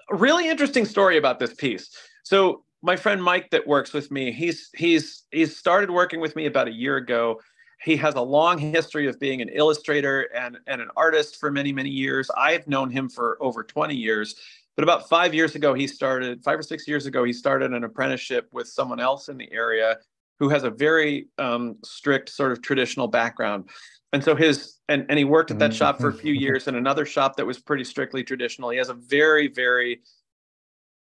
really 0.10 0.48
interesting 0.48 0.86
story 0.86 1.18
about 1.18 1.40
this 1.40 1.54
piece. 1.54 1.90
So 2.24 2.64
my 2.82 2.96
friend 2.96 3.22
Mike 3.22 3.50
that 3.50 3.68
works 3.68 3.92
with 3.92 4.12
me, 4.12 4.32
he's 4.32 4.70
he's 4.78 5.24
he's 5.32 5.58
started 5.58 5.92
working 5.92 6.22
with 6.22 6.38
me 6.38 6.46
about 6.46 6.70
a 6.70 6.74
year 6.74 6.96
ago 6.96 7.42
he 7.82 7.96
has 7.98 8.16
a 8.16 8.22
long 8.22 8.58
history 8.58 9.08
of 9.08 9.20
being 9.20 9.42
an 9.42 9.50
illustrator 9.50 10.24
and, 10.36 10.58
and 10.68 10.82
an 10.82 10.90
artist 10.96 11.40
for 11.40 11.52
many, 11.52 11.72
many 11.72 11.90
years. 11.90 12.30
I've 12.36 12.68
known 12.68 12.90
him 12.90 13.10
for 13.10 13.38
over 13.42 13.64
20 13.64 13.96
years. 13.96 14.36
But 14.76 14.84
about 14.84 15.10
five 15.10 15.34
years 15.34 15.56
ago, 15.56 15.74
he 15.74 15.88
started, 15.88 16.44
five 16.44 16.60
or 16.60 16.64
six 16.64 16.88
years 16.88 17.06
ago, 17.06 17.24
he 17.24 17.34
started 17.34 17.74
an 17.74 17.84
apprenticeship 17.84 18.48
with 18.52 18.68
someone 18.68 19.00
else 19.00 19.28
in 19.30 19.38
the 19.38 19.52
area 19.52 19.98
who 20.40 20.50
has 20.50 20.64
a 20.64 20.70
very 20.70 21.28
um, 21.40 21.78
strict 21.84 22.30
sort 22.30 22.52
of 22.52 22.62
traditional 22.62 23.08
background. 23.08 23.70
And 24.14 24.24
so 24.24 24.36
his, 24.36 24.78
and, 24.88 25.06
and 25.10 25.18
he 25.18 25.26
worked 25.26 25.52
at 25.52 25.60
that 25.60 25.74
shop 25.74 26.00
for 26.00 26.10
a 26.10 26.14
few 26.14 26.34
mm-hmm. 26.34 26.42
years 26.44 26.68
in 26.68 26.76
another 26.76 27.06
shop 27.06 27.36
that 27.38 27.46
was 27.46 27.60
pretty 27.60 27.84
strictly 27.84 28.24
traditional. 28.24 28.70
He 28.70 28.78
has 28.78 28.90
a 28.90 28.94
very, 28.94 29.48
very 29.48 30.02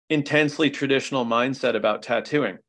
intensely 0.10 0.70
traditional 0.70 1.26
mindset 1.26 1.76
about 1.76 2.04
tattooing. 2.04 2.60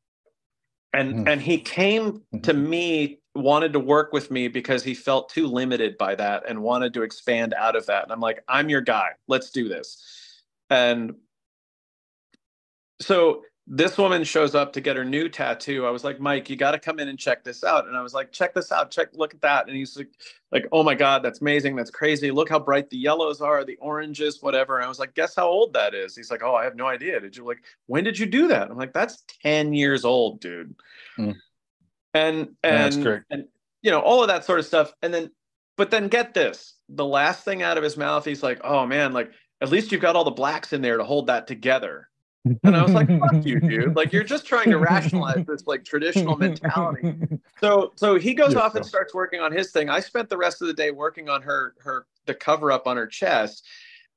And, 0.93 1.25
mm. 1.25 1.31
and 1.31 1.41
he 1.41 1.59
came 1.59 2.23
to 2.43 2.53
mm-hmm. 2.53 2.69
me 2.69 3.19
wanted 3.35 3.73
to 3.73 3.79
work 3.79 4.13
with 4.13 4.31
me 4.31 4.47
because 4.47 4.83
he 4.83 4.93
felt 4.93 5.29
too 5.29 5.47
limited 5.47 5.97
by 5.97 6.15
that 6.15 6.43
and 6.47 6.61
wanted 6.61 6.93
to 6.93 7.03
expand 7.03 7.53
out 7.53 7.75
of 7.75 7.85
that. 7.87 8.03
And 8.03 8.11
I'm 8.11 8.21
like, 8.21 8.43
I'm 8.47 8.69
your 8.69 8.81
guy. 8.81 9.09
Let's 9.27 9.49
do 9.51 9.67
this. 9.67 10.41
And 10.69 11.15
so 13.01 13.43
this 13.67 13.97
woman 13.97 14.23
shows 14.23 14.55
up 14.55 14.73
to 14.73 14.81
get 14.81 14.95
her 14.95 15.03
new 15.03 15.27
tattoo. 15.27 15.85
I 15.85 15.89
was 15.89 16.03
like, 16.03 16.19
Mike, 16.19 16.49
you 16.49 16.55
got 16.55 16.71
to 16.71 16.79
come 16.79 16.99
in 16.99 17.09
and 17.09 17.17
check 17.17 17.43
this 17.43 17.63
out. 17.63 17.87
And 17.87 17.97
I 17.97 18.01
was 18.01 18.13
like, 18.13 18.31
check 18.31 18.53
this 18.53 18.71
out. 18.71 18.91
Check, 18.91 19.09
look 19.13 19.33
at 19.33 19.41
that. 19.41 19.67
And 19.67 19.75
he's 19.75 19.97
like, 19.97 20.11
like, 20.51 20.67
oh 20.71 20.83
my 20.83 20.93
God, 20.93 21.23
that's 21.23 21.41
amazing. 21.41 21.75
That's 21.75 21.89
crazy. 21.89 22.31
Look 22.31 22.47
how 22.47 22.59
bright 22.59 22.89
the 22.89 22.97
yellows 22.97 23.41
are, 23.41 23.65
the 23.65 23.77
oranges, 23.77 24.41
whatever. 24.41 24.77
And 24.77 24.85
I 24.85 24.89
was 24.89 24.99
like, 24.99 25.15
guess 25.15 25.35
how 25.35 25.47
old 25.47 25.73
that 25.73 25.95
is? 25.95 26.15
He's 26.15 26.29
like, 26.29 26.43
oh, 26.43 26.55
I 26.55 26.63
have 26.63 26.75
no 26.75 26.87
idea. 26.87 27.19
Did 27.19 27.35
you 27.35 27.43
like, 27.43 27.63
when 27.87 28.03
did 28.03 28.19
you 28.19 28.27
do 28.27 28.47
that? 28.47 28.69
I'm 28.69 28.77
like, 28.77 28.93
that's 28.93 29.23
10 29.41 29.73
years 29.73 30.05
old, 30.05 30.39
dude. 30.39 30.75
Mm 31.17 31.35
and 32.15 32.49
and, 32.63 33.23
and 33.29 33.45
you 33.81 33.91
know 33.91 33.99
all 33.99 34.21
of 34.21 34.29
that 34.29 34.45
sort 34.45 34.59
of 34.59 34.65
stuff. 34.65 34.93
And 35.01 35.13
then 35.13 35.31
but 35.77 35.91
then 35.91 36.07
get 36.07 36.33
this 36.33 36.75
the 36.89 37.05
last 37.05 37.43
thing 37.43 37.61
out 37.61 37.77
of 37.77 37.83
his 37.83 37.97
mouth 37.97 38.23
he's 38.23 38.43
like 38.43 38.61
oh 38.63 38.85
man 38.85 39.11
like 39.11 39.31
at 39.61 39.69
least 39.69 39.91
you've 39.91 40.01
got 40.01 40.15
all 40.15 40.23
the 40.23 40.31
blacks 40.31 40.73
in 40.73 40.81
there 40.81 40.97
to 40.97 41.03
hold 41.03 41.27
that 41.27 41.47
together. 41.47 42.09
And 42.63 42.75
i 42.75 42.83
was 42.83 42.93
like 42.93 43.07
fuck 43.07 43.45
you 43.45 43.59
dude. 43.59 43.95
Like 43.95 44.13
you're 44.13 44.23
just 44.23 44.45
trying 44.45 44.69
to 44.71 44.77
rationalize 44.77 45.45
this 45.45 45.67
like 45.67 45.83
traditional 45.83 46.37
mentality. 46.37 47.15
So 47.59 47.91
so 47.95 48.15
he 48.15 48.33
goes 48.33 48.53
yeah, 48.53 48.61
off 48.61 48.75
and 48.75 48.85
starts 48.85 49.13
working 49.13 49.41
on 49.41 49.51
his 49.51 49.71
thing. 49.71 49.89
I 49.89 49.99
spent 49.99 50.29
the 50.29 50.37
rest 50.37 50.61
of 50.61 50.67
the 50.67 50.73
day 50.73 50.91
working 50.91 51.29
on 51.29 51.41
her 51.41 51.75
her 51.79 52.05
the 52.25 52.33
cover 52.33 52.71
up 52.71 52.87
on 52.87 52.97
her 52.97 53.07
chest. 53.07 53.65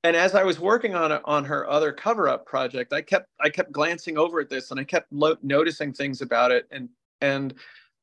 And 0.04 0.14
as 0.14 0.34
i 0.36 0.44
was 0.44 0.60
working 0.60 0.94
on 0.94 1.10
it 1.10 1.22
on 1.24 1.44
her 1.44 1.68
other 1.68 1.92
cover 1.92 2.28
up 2.28 2.46
project 2.46 2.92
i 2.92 3.02
kept 3.02 3.28
i 3.40 3.48
kept 3.48 3.72
glancing 3.72 4.16
over 4.16 4.38
at 4.40 4.48
this 4.48 4.70
and 4.70 4.78
i 4.78 4.84
kept 4.84 5.12
lo- 5.12 5.38
noticing 5.42 5.92
things 5.92 6.20
about 6.20 6.52
it. 6.52 6.66
And 6.70 6.88
and 7.20 7.54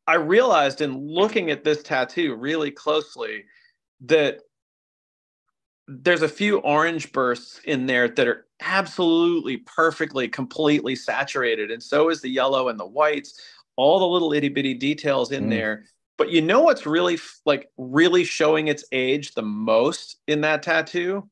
I 0.08 0.16
realized 0.16 0.82
in 0.82 1.08
looking 1.08 1.52
at 1.52 1.64
this 1.64 1.82
tattoo 1.82 2.36
really 2.36 2.72
closely 2.72 3.46
that 4.02 4.42
there's 5.88 6.22
a 6.22 6.30
few 6.30 6.58
orange 6.60 7.12
bursts 7.12 7.60
in 7.66 7.86
there 7.86 8.08
that 8.08 8.28
are 8.28 8.46
absolutely 8.62 9.58
perfectly 9.58 10.28
completely 10.28 10.96
saturated 10.96 11.70
and 11.70 11.84
so 11.84 12.10
is 12.10 12.22
the 12.22 12.30
yellow 12.30 12.70
and 12.70 12.80
the 12.80 12.86
whites 12.86 13.40
all 13.76 14.00
the 14.00 14.08
little 14.08 14.34
itty 14.34 14.50
bitty 14.50 14.74
details 14.74 15.32
in 15.32 15.46
mm. 15.46 15.50
there. 15.50 15.86
But 16.18 16.30
you 16.32 16.42
know 16.42 16.62
what's 16.62 16.86
really 16.86 17.20
like 17.46 17.70
really 17.78 18.24
showing 18.24 18.68
its 18.68 18.86
age 18.92 19.34
the 19.34 19.42
most 19.42 20.18
in 20.28 20.42
that 20.42 20.64
tattoo? 20.64 21.30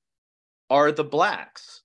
Are 0.69 0.91
the 0.91 1.03
blacks 1.03 1.82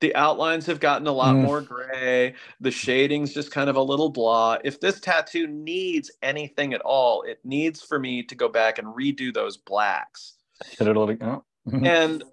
the 0.00 0.14
outlines 0.14 0.66
have 0.66 0.80
gotten 0.80 1.06
a 1.06 1.12
lot 1.12 1.34
mm. 1.34 1.42
more 1.42 1.60
gray 1.60 2.34
the 2.60 2.70
shading's 2.70 3.32
just 3.32 3.50
kind 3.50 3.70
of 3.70 3.76
a 3.76 3.82
little 3.82 4.10
blah. 4.10 4.58
If 4.64 4.80
this 4.80 5.00
tattoo 5.00 5.46
needs 5.46 6.10
anything 6.22 6.74
at 6.74 6.80
all 6.82 7.22
it 7.22 7.40
needs 7.44 7.82
for 7.82 7.98
me 7.98 8.22
to 8.24 8.34
go 8.34 8.48
back 8.48 8.78
and 8.78 8.88
redo 8.88 9.32
those 9.32 9.56
blacks. 9.56 10.34
Hit 10.78 10.88
it 10.88 10.96
all 10.96 11.10
again 11.10 11.40
mm-hmm. 11.68 11.84
and 11.86 12.24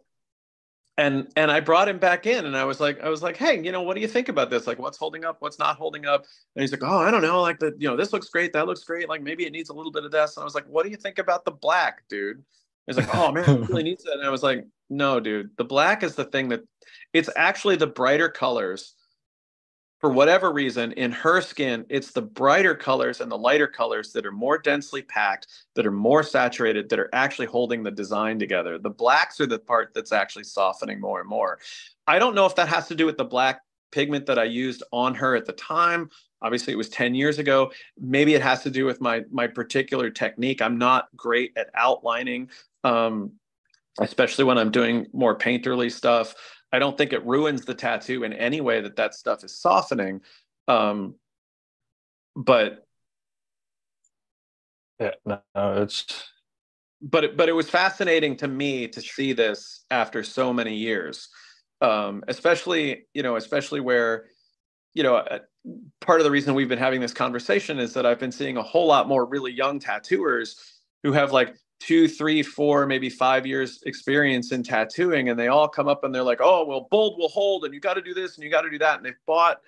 and 0.98 1.28
and 1.36 1.50
i 1.50 1.60
brought 1.60 1.90
him 1.90 1.98
back 1.98 2.28
in 2.28 2.46
and 2.46 2.56
i 2.56 2.64
was 2.64 2.80
like 2.80 3.02
i 3.02 3.10
was 3.10 3.24
like 3.24 3.36
hey 3.36 3.60
you 3.64 3.72
know 3.72 3.82
what 3.82 3.96
do 3.96 4.02
you 4.02 4.08
think 4.08 4.30
about 4.30 4.50
this? 4.50 4.68
Like 4.68 4.80
what's 4.80 4.98
holding 4.98 5.26
up? 5.26 5.38
What's 5.40 5.60
not 5.60 5.76
holding 5.76 6.06
up? 6.06 6.26
And 6.56 6.62
he's 6.62 6.72
like 6.72 6.84
oh 6.84 7.00
i 7.00 7.10
don't 7.12 7.22
know. 7.22 7.42
Like 7.42 7.60
the 7.60 7.74
you 7.78 7.90
know 7.90 7.98
this 7.98 8.14
looks 8.14 8.30
great 8.30 8.54
that 8.54 8.68
looks 8.68 8.84
great. 8.84 9.10
Like 9.10 9.22
maybe 9.22 9.46
it 9.46 9.52
needs 9.52 9.70
a 9.70 9.74
little 9.74 9.92
bit 9.92 10.06
of 10.06 10.12
this. 10.12 10.38
And 10.38 10.42
i 10.42 10.46
was 10.46 10.56
like 10.56 10.68
what 10.68 10.84
do 10.84 10.90
you 10.90 10.98
think 10.98 11.20
about 11.20 11.46
the 11.46 11.52
black 11.52 12.04
dude? 12.10 12.44
He's 12.86 12.98
like 12.98 13.14
oh 13.16 13.32
man 13.32 13.50
it 13.50 13.70
really 13.70 13.84
needs 13.90 14.04
that 14.04 14.14
and 14.14 14.26
i 14.26 14.30
was 14.30 14.44
like 14.44 14.66
no 14.98 15.20
dude 15.20 15.50
the 15.58 15.64
black 15.64 16.04
is 16.04 16.16
the 16.16 16.26
thing 16.26 16.50
that 16.50 16.62
it's 17.14 17.30
actually 17.36 17.76
the 17.76 17.88
brighter 17.88 18.30
colors 18.30 18.96
for 20.04 20.10
whatever 20.10 20.52
reason, 20.52 20.92
in 20.92 21.14
her 21.14 21.40
skin, 21.40 21.86
it's 21.88 22.12
the 22.12 22.22
brighter 22.22 22.76
colors 22.76 23.22
and 23.22 23.32
the 23.32 23.38
lighter 23.38 23.68
colors 23.68 24.12
that 24.12 24.26
are 24.26 24.34
more 24.34 24.58
densely 24.58 25.02
packed, 25.02 25.48
that 25.76 25.86
are 25.86 25.94
more 25.94 26.24
saturated, 26.24 26.90
that 26.90 27.00
are 27.00 27.10
actually 27.14 27.46
holding 27.46 27.84
the 27.84 27.90
design 27.90 28.38
together. 28.38 28.78
The 28.78 28.90
blacks 28.90 29.40
are 29.40 29.46
the 29.46 29.60
part 29.60 29.94
that's 29.96 30.12
actually 30.12 30.44
softening 30.44 31.00
more 31.00 31.22
and 31.22 31.30
more. 31.30 31.58
I 32.06 32.20
don't 32.20 32.36
know 32.36 32.46
if 32.46 32.54
that 32.56 32.68
has 32.68 32.90
to 32.90 32.96
do 32.96 33.06
with 33.06 33.16
the 33.16 33.24
black 33.24 33.62
pigment 33.94 34.26
that 34.26 34.38
I 34.38 34.44
used 34.44 34.84
on 34.92 35.16
her 35.16 35.38
at 35.38 35.46
the 35.46 35.54
time. 35.54 36.10
Obviously, 36.42 36.74
it 36.74 36.76
was 36.76 36.90
10 36.90 37.16
years 37.16 37.40
ago. 37.40 37.72
Maybe 37.98 38.34
it 38.34 38.42
has 38.42 38.62
to 38.64 38.70
do 38.70 38.84
with 38.84 39.00
my 39.00 39.24
my 39.32 39.48
particular 39.48 40.10
technique. 40.10 40.62
I'm 40.62 40.78
not 40.78 41.08
great 41.16 41.54
at 41.56 41.70
outlining, 41.76 42.50
um, 42.84 43.32
especially 44.00 44.46
when 44.46 44.58
I'm 44.58 44.72
doing 44.72 45.08
more 45.14 45.38
painterly 45.38 45.92
stuff. 45.92 46.36
I 46.72 46.80
don't 46.80 46.98
think 46.98 47.14
it 47.14 47.26
ruins 47.26 47.66
the 47.66 47.76
tattoo 47.76 48.24
in 48.24 48.34
any 48.34 48.62
way 48.62 48.82
that 48.82 48.96
that 48.96 49.14
stuff 49.14 49.44
is 49.44 49.60
softening. 49.60 50.22
Um, 50.68 51.16
but 52.36 52.86
yeah, 55.00 55.12
no, 55.26 55.42
it's. 55.56 56.30
But 57.02 57.26
it, 57.26 57.38
but 57.38 57.50
it 57.50 57.54
was 57.54 57.70
fascinating 57.70 58.38
to 58.38 58.48
me 58.48 58.88
to 58.88 59.02
see 59.02 59.34
this 59.34 59.84
after 59.92 60.24
so 60.24 60.54
many 60.54 60.76
years, 60.76 61.28
um, 61.82 62.24
especially 62.30 63.08
you 63.14 63.24
know 63.24 63.36
especially 63.36 63.82
where 63.82 64.28
you 64.94 65.04
know 65.04 65.18
uh, 65.18 65.40
part 66.00 66.22
of 66.22 66.24
the 66.24 66.32
reason 66.32 66.54
we've 66.54 66.70
been 66.70 66.80
having 66.80 67.02
this 67.02 67.14
conversation 67.14 67.78
is 67.78 67.94
that 67.94 68.06
I've 68.06 68.20
been 68.20 68.32
seeing 68.32 68.56
a 68.56 68.64
whole 68.64 68.88
lot 68.88 69.10
more 69.10 69.26
really 69.26 69.52
young 69.52 69.80
tattooers 69.80 70.56
who 71.04 71.12
have 71.12 71.34
like 71.34 71.58
two, 71.86 72.08
three, 72.08 72.42
four, 72.42 72.86
maybe 72.86 73.10
five 73.10 73.46
years 73.46 73.84
experience 73.86 74.52
in 74.52 74.64
tattooing, 74.64 75.30
and 75.30 75.40
they 75.40 75.50
all 75.50 75.68
come 75.68 75.88
up 75.88 76.04
and 76.04 76.16
they're 76.16 76.24
like, 76.24 76.40
"Oh, 76.42 76.66
well, 76.66 76.88
bold 76.90 77.18
will 77.18 77.30
hold, 77.30 77.66
and 77.66 77.74
you 77.74 77.80
got 77.80 77.96
to 77.96 78.02
do 78.02 78.14
this 78.14 78.36
and 78.36 78.44
you 78.44 78.50
got 78.50 78.62
to 78.62 78.70
do 78.70 78.80
that," 78.80 78.98
and 78.98 79.06
they've 79.06 79.14
bought 79.26 79.62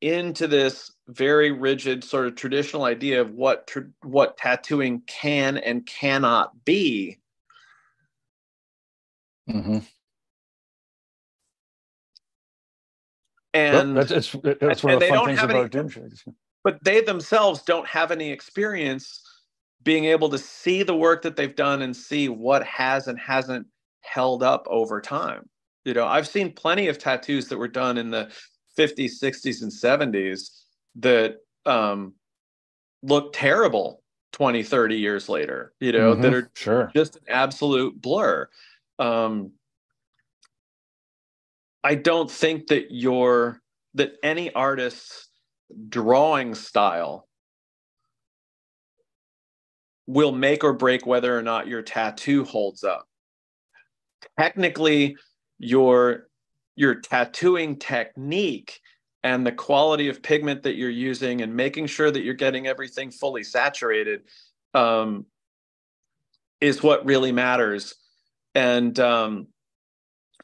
into 0.00 0.48
this 0.48 0.92
very 1.08 1.52
rigid 1.52 2.02
sort 2.02 2.26
of 2.26 2.34
traditional 2.34 2.84
idea 2.84 3.20
of 3.20 3.32
what 3.32 3.66
tr- 3.66 3.90
what 4.02 4.36
tattooing 4.36 5.02
can 5.06 5.58
and 5.58 5.86
cannot 5.86 6.64
be. 6.64 7.18
Mm-hmm. 9.48 9.78
And 13.52 13.94
well, 13.94 14.04
that's, 14.04 14.32
it's, 14.32 14.58
that's 14.60 14.82
one 14.82 14.94
of 14.94 15.00
the 15.00 15.08
fun 15.08 15.26
things 15.26 15.42
about 15.42 15.74
any, 15.74 16.08
But 16.62 16.82
they 16.84 17.00
themselves 17.00 17.62
don't 17.62 17.86
have 17.86 18.12
any 18.12 18.30
experience 18.30 19.22
being 19.82 20.04
able 20.04 20.28
to 20.28 20.38
see 20.38 20.82
the 20.82 20.96
work 20.96 21.22
that 21.22 21.36
they've 21.36 21.56
done 21.56 21.82
and 21.82 21.96
see 21.96 22.28
what 22.28 22.64
has 22.64 23.06
and 23.06 23.18
hasn't 23.18 23.66
held 24.02 24.42
up 24.42 24.66
over 24.68 25.00
time. 25.00 25.48
You 25.84 25.94
know, 25.94 26.06
I've 26.06 26.28
seen 26.28 26.52
plenty 26.52 26.88
of 26.88 26.98
tattoos 26.98 27.48
that 27.48 27.58
were 27.58 27.68
done 27.68 27.96
in 27.96 28.10
the 28.10 28.30
50s, 28.78 29.22
60s, 29.22 29.62
and 29.62 29.72
70s 29.72 30.50
that 30.96 31.36
um, 31.64 32.14
look 33.02 33.32
terrible 33.32 34.02
20, 34.32 34.62
30 34.62 34.96
years 34.96 35.28
later, 35.28 35.72
you 35.80 35.92
know, 35.92 36.12
mm-hmm, 36.12 36.22
that 36.22 36.34
are 36.34 36.50
sure. 36.54 36.90
just 36.94 37.16
an 37.16 37.22
absolute 37.28 38.00
blur. 38.00 38.48
Um, 38.98 39.52
I 41.82 41.94
don't 41.94 42.30
think 42.30 42.66
that 42.68 42.90
your 42.90 43.62
that 43.94 44.12
any 44.22 44.52
artist's 44.54 45.28
drawing 45.88 46.54
style 46.54 47.26
will 50.10 50.32
make 50.32 50.64
or 50.64 50.72
break 50.72 51.06
whether 51.06 51.36
or 51.36 51.42
not 51.42 51.68
your 51.68 51.82
tattoo 51.82 52.44
holds 52.44 52.82
up. 52.82 53.06
Technically, 54.38 55.16
your 55.58 56.26
your 56.74 56.96
tattooing 56.96 57.78
technique 57.78 58.80
and 59.22 59.46
the 59.46 59.52
quality 59.52 60.08
of 60.08 60.22
pigment 60.22 60.62
that 60.62 60.76
you're 60.76 60.88
using 60.88 61.42
and 61.42 61.54
making 61.54 61.86
sure 61.86 62.10
that 62.10 62.22
you're 62.22 62.34
getting 62.34 62.66
everything 62.66 63.10
fully 63.10 63.44
saturated 63.44 64.22
um, 64.72 65.26
is 66.60 66.82
what 66.82 67.04
really 67.04 67.32
matters. 67.32 67.94
And 68.54 68.98
um, 68.98 69.48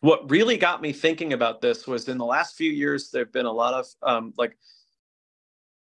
what 0.00 0.30
really 0.30 0.58
got 0.58 0.82
me 0.82 0.92
thinking 0.92 1.32
about 1.32 1.60
this 1.62 1.86
was 1.86 2.08
in 2.08 2.18
the 2.18 2.24
last 2.24 2.54
few 2.54 2.70
years, 2.70 3.10
there 3.10 3.24
have 3.24 3.32
been 3.32 3.46
a 3.46 3.52
lot 3.52 3.74
of 3.74 3.86
um, 4.02 4.34
like 4.36 4.56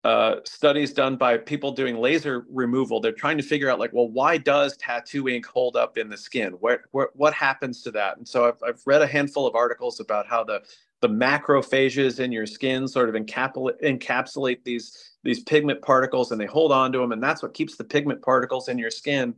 uh, 0.03 0.35
studies 0.45 0.93
done 0.93 1.17
by 1.17 1.37
people 1.37 1.71
doing 1.71 1.97
laser 1.97 2.45
removal. 2.49 3.01
They're 3.01 3.11
trying 3.11 3.37
to 3.37 3.43
figure 3.43 3.69
out 3.69 3.79
like, 3.79 3.91
well, 3.91 4.07
why 4.07 4.37
does 4.37 4.77
tattoo 4.77 5.27
ink 5.27 5.45
hold 5.45 5.75
up 5.75 5.97
in 5.97 6.09
the 6.09 6.17
skin? 6.17 6.53
What 6.53 6.81
what, 6.91 7.09
what 7.15 7.33
happens 7.33 7.81
to 7.83 7.91
that? 7.91 8.17
And 8.17 8.27
so 8.27 8.47
I've, 8.47 8.63
I've 8.65 8.81
read 8.85 9.01
a 9.01 9.07
handful 9.07 9.45
of 9.45 9.55
articles 9.55 9.99
about 9.99 10.25
how 10.27 10.43
the 10.43 10.61
the 11.01 11.09
macrophages 11.09 12.19
in 12.19 12.31
your 12.31 12.45
skin 12.45 12.87
sort 12.87 13.09
of 13.09 13.15
encapsulate 13.15 13.81
encapsulate 13.83 14.63
these 14.63 15.11
these 15.23 15.43
pigment 15.43 15.81
particles 15.81 16.31
and 16.31 16.39
they 16.39 16.45
hold 16.45 16.71
on 16.71 16.93
to 16.93 16.99
them, 16.99 17.11
and 17.11 17.21
that's 17.21 17.43
what 17.43 17.53
keeps 17.53 17.75
the 17.75 17.83
pigment 17.83 18.21
particles 18.21 18.69
in 18.69 18.77
your 18.77 18.91
skin. 18.91 19.35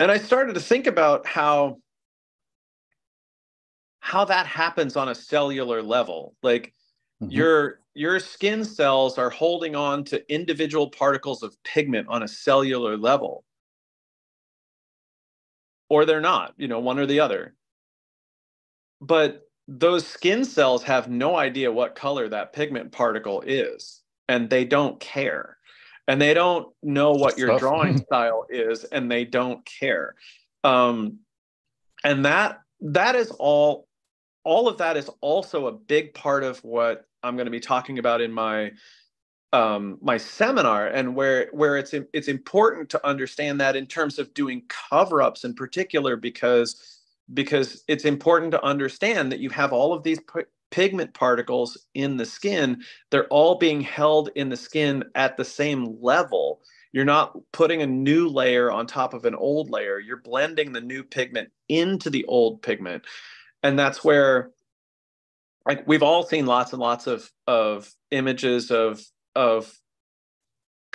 And 0.00 0.10
I 0.10 0.16
started 0.18 0.54
to 0.54 0.60
think 0.60 0.86
about 0.86 1.26
how 1.26 1.78
how 4.00 4.24
that 4.24 4.46
happens 4.46 4.96
on 4.96 5.10
a 5.10 5.14
cellular 5.14 5.82
level. 5.82 6.34
Like 6.42 6.72
mm-hmm. 7.22 7.30
your 7.30 7.80
your 7.96 8.20
skin 8.20 8.64
cells 8.64 9.16
are 9.16 9.30
holding 9.30 9.74
on 9.74 10.04
to 10.04 10.32
individual 10.32 10.90
particles 10.90 11.42
of 11.42 11.56
pigment 11.64 12.06
on 12.08 12.22
a 12.22 12.28
cellular 12.28 12.96
level. 12.96 13.44
Or 15.88 16.04
they're 16.04 16.20
not 16.20 16.52
you 16.56 16.68
know 16.68 16.80
one 16.80 16.98
or 16.98 17.06
the 17.06 17.20
other. 17.20 17.54
But 19.00 19.48
those 19.68 20.06
skin 20.06 20.44
cells 20.44 20.82
have 20.82 21.08
no 21.08 21.36
idea 21.36 21.72
what 21.72 21.94
color 21.94 22.28
that 22.28 22.52
pigment 22.52 22.92
particle 22.92 23.42
is 23.42 24.02
and 24.28 24.48
they 24.50 24.64
don't 24.64 25.00
care. 25.00 25.56
And 26.08 26.20
they 26.20 26.34
don't 26.34 26.68
know 26.82 27.12
what 27.12 27.36
your 27.38 27.58
drawing 27.58 27.98
style 28.06 28.46
is 28.48 28.84
and 28.84 29.10
they 29.10 29.24
don't 29.24 29.64
care. 29.64 30.14
Um, 30.62 31.18
and 32.04 32.24
that 32.24 32.60
that 32.80 33.16
is 33.16 33.30
all 33.30 33.88
all 34.44 34.68
of 34.68 34.78
that 34.78 34.96
is 34.96 35.10
also 35.20 35.66
a 35.66 35.72
big 35.72 36.14
part 36.14 36.44
of 36.44 36.62
what 36.62 37.04
I'm 37.26 37.36
going 37.36 37.46
to 37.46 37.52
be 37.52 37.60
talking 37.60 37.98
about 38.00 38.22
in 38.22 38.32
my 38.32 38.72
um, 39.52 39.98
my 40.02 40.18
seminar, 40.18 40.88
and 40.88 41.16
where 41.16 41.48
where 41.52 41.78
it's 41.78 41.94
it's 42.14 42.28
important 42.28 42.90
to 42.90 43.06
understand 43.06 43.60
that 43.62 43.76
in 43.76 43.86
terms 43.88 44.20
of 44.20 44.34
doing 44.34 44.64
cover 44.68 45.22
ups 45.22 45.44
in 45.44 45.54
particular, 45.54 46.16
because 46.16 47.00
because 47.34 47.84
it's 47.88 48.06
important 48.06 48.52
to 48.52 48.64
understand 48.64 49.32
that 49.32 49.40
you 49.40 49.50
have 49.50 49.72
all 49.74 49.94
of 49.94 50.04
these 50.04 50.20
p- 50.20 50.42
pigment 50.72 51.14
particles 51.14 51.78
in 51.94 52.18
the 52.18 52.26
skin. 52.26 52.82
They're 53.12 53.28
all 53.28 53.56
being 53.56 53.82
held 53.82 54.30
in 54.36 54.50
the 54.50 54.58
skin 54.58 55.04
at 55.16 55.38
the 55.38 55.46
same 55.46 55.98
level. 56.02 56.62
You're 56.92 57.06
not 57.06 57.38
putting 57.52 57.82
a 57.82 57.88
new 57.88 58.28
layer 58.28 58.72
on 58.72 58.88
top 58.88 59.14
of 59.14 59.26
an 59.26 59.36
old 59.36 59.70
layer. 59.70 60.00
You're 60.00 60.18
blending 60.22 60.72
the 60.74 60.82
new 60.82 61.04
pigment 61.04 61.50
into 61.68 62.10
the 62.10 62.26
old 62.26 62.62
pigment. 62.62 63.04
And 63.62 63.78
that's 63.78 64.04
where 64.04 64.50
like 65.66 65.86
we've 65.86 66.02
all 66.02 66.22
seen 66.22 66.46
lots 66.46 66.72
and 66.72 66.80
lots 66.80 67.06
of 67.06 67.30
of 67.46 67.92
images 68.10 68.70
of 68.70 69.02
of 69.34 69.72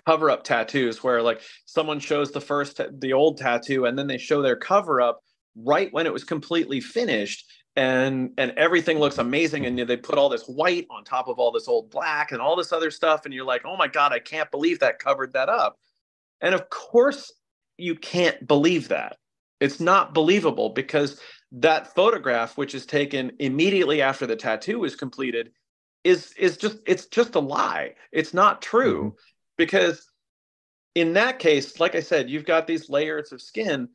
cover 0.06 0.32
up 0.32 0.44
tattoos 0.44 1.04
where 1.04 1.22
like 1.22 1.42
someone 1.66 2.00
shows 2.00 2.32
the 2.32 2.42
first 2.42 2.82
the 3.00 3.14
old 3.14 3.38
tattoo 3.38 3.86
and 3.86 3.98
then 3.98 4.08
they 4.08 4.18
show 4.18 4.42
their 4.42 4.56
cover 4.56 5.00
up 5.00 5.20
right 5.56 5.94
when 5.94 6.08
it 6.08 6.14
was 6.14 6.24
completely 6.24 6.82
finished 6.82 7.46
and 7.76 8.32
and 8.38 8.52
everything 8.58 8.98
looks 8.98 9.20
amazing 9.20 9.66
and 9.66 9.78
they 9.78 9.98
put 9.98 10.18
all 10.18 10.30
this 10.30 10.46
white 10.48 10.88
on 10.90 11.04
top 11.04 11.28
of 11.28 11.38
all 11.38 11.52
this 11.52 11.68
old 11.68 11.90
black 11.92 12.32
and 12.32 12.42
all 12.42 12.56
this 12.56 12.74
other 12.74 12.90
stuff 12.90 13.26
and 13.26 13.34
you're 13.34 13.46
like 13.46 13.62
oh 13.66 13.78
my 13.78 13.88
god 13.88 14.12
i 14.12 14.20
can't 14.20 14.50
believe 14.50 14.80
that 14.80 14.98
covered 14.98 15.34
that 15.34 15.50
up 15.50 15.78
and 16.42 16.56
of 16.56 16.70
course 16.70 17.32
you 17.82 17.96
can't 17.96 18.48
believe 18.48 18.90
that. 18.90 19.18
It's 19.60 19.80
not 19.80 20.14
believable 20.14 20.70
because 20.70 21.20
that 21.52 21.94
photograph, 21.94 22.58
which 22.58 22.74
is 22.74 22.86
taken 22.86 23.32
immediately 23.40 24.02
after 24.02 24.26
the 24.26 24.36
tattoo 24.36 24.84
is 24.86 24.96
completed, 24.96 25.52
is 26.04 26.34
is 26.38 26.58
just 26.58 26.78
it's 26.86 27.06
just 27.06 27.36
a 27.36 27.40
lie. 27.40 27.96
It's 28.12 28.34
not 28.34 28.62
true 28.62 29.04
mm-hmm. 29.04 29.16
because 29.58 30.10
in 30.96 31.14
that 31.14 31.40
case, 31.40 31.80
like 31.80 31.96
I 31.96 32.02
said, 32.02 32.30
you've 32.30 32.46
got 32.46 32.68
these 32.68 32.90
layers 32.90 33.32
of 33.32 33.42
skin. 33.42 33.90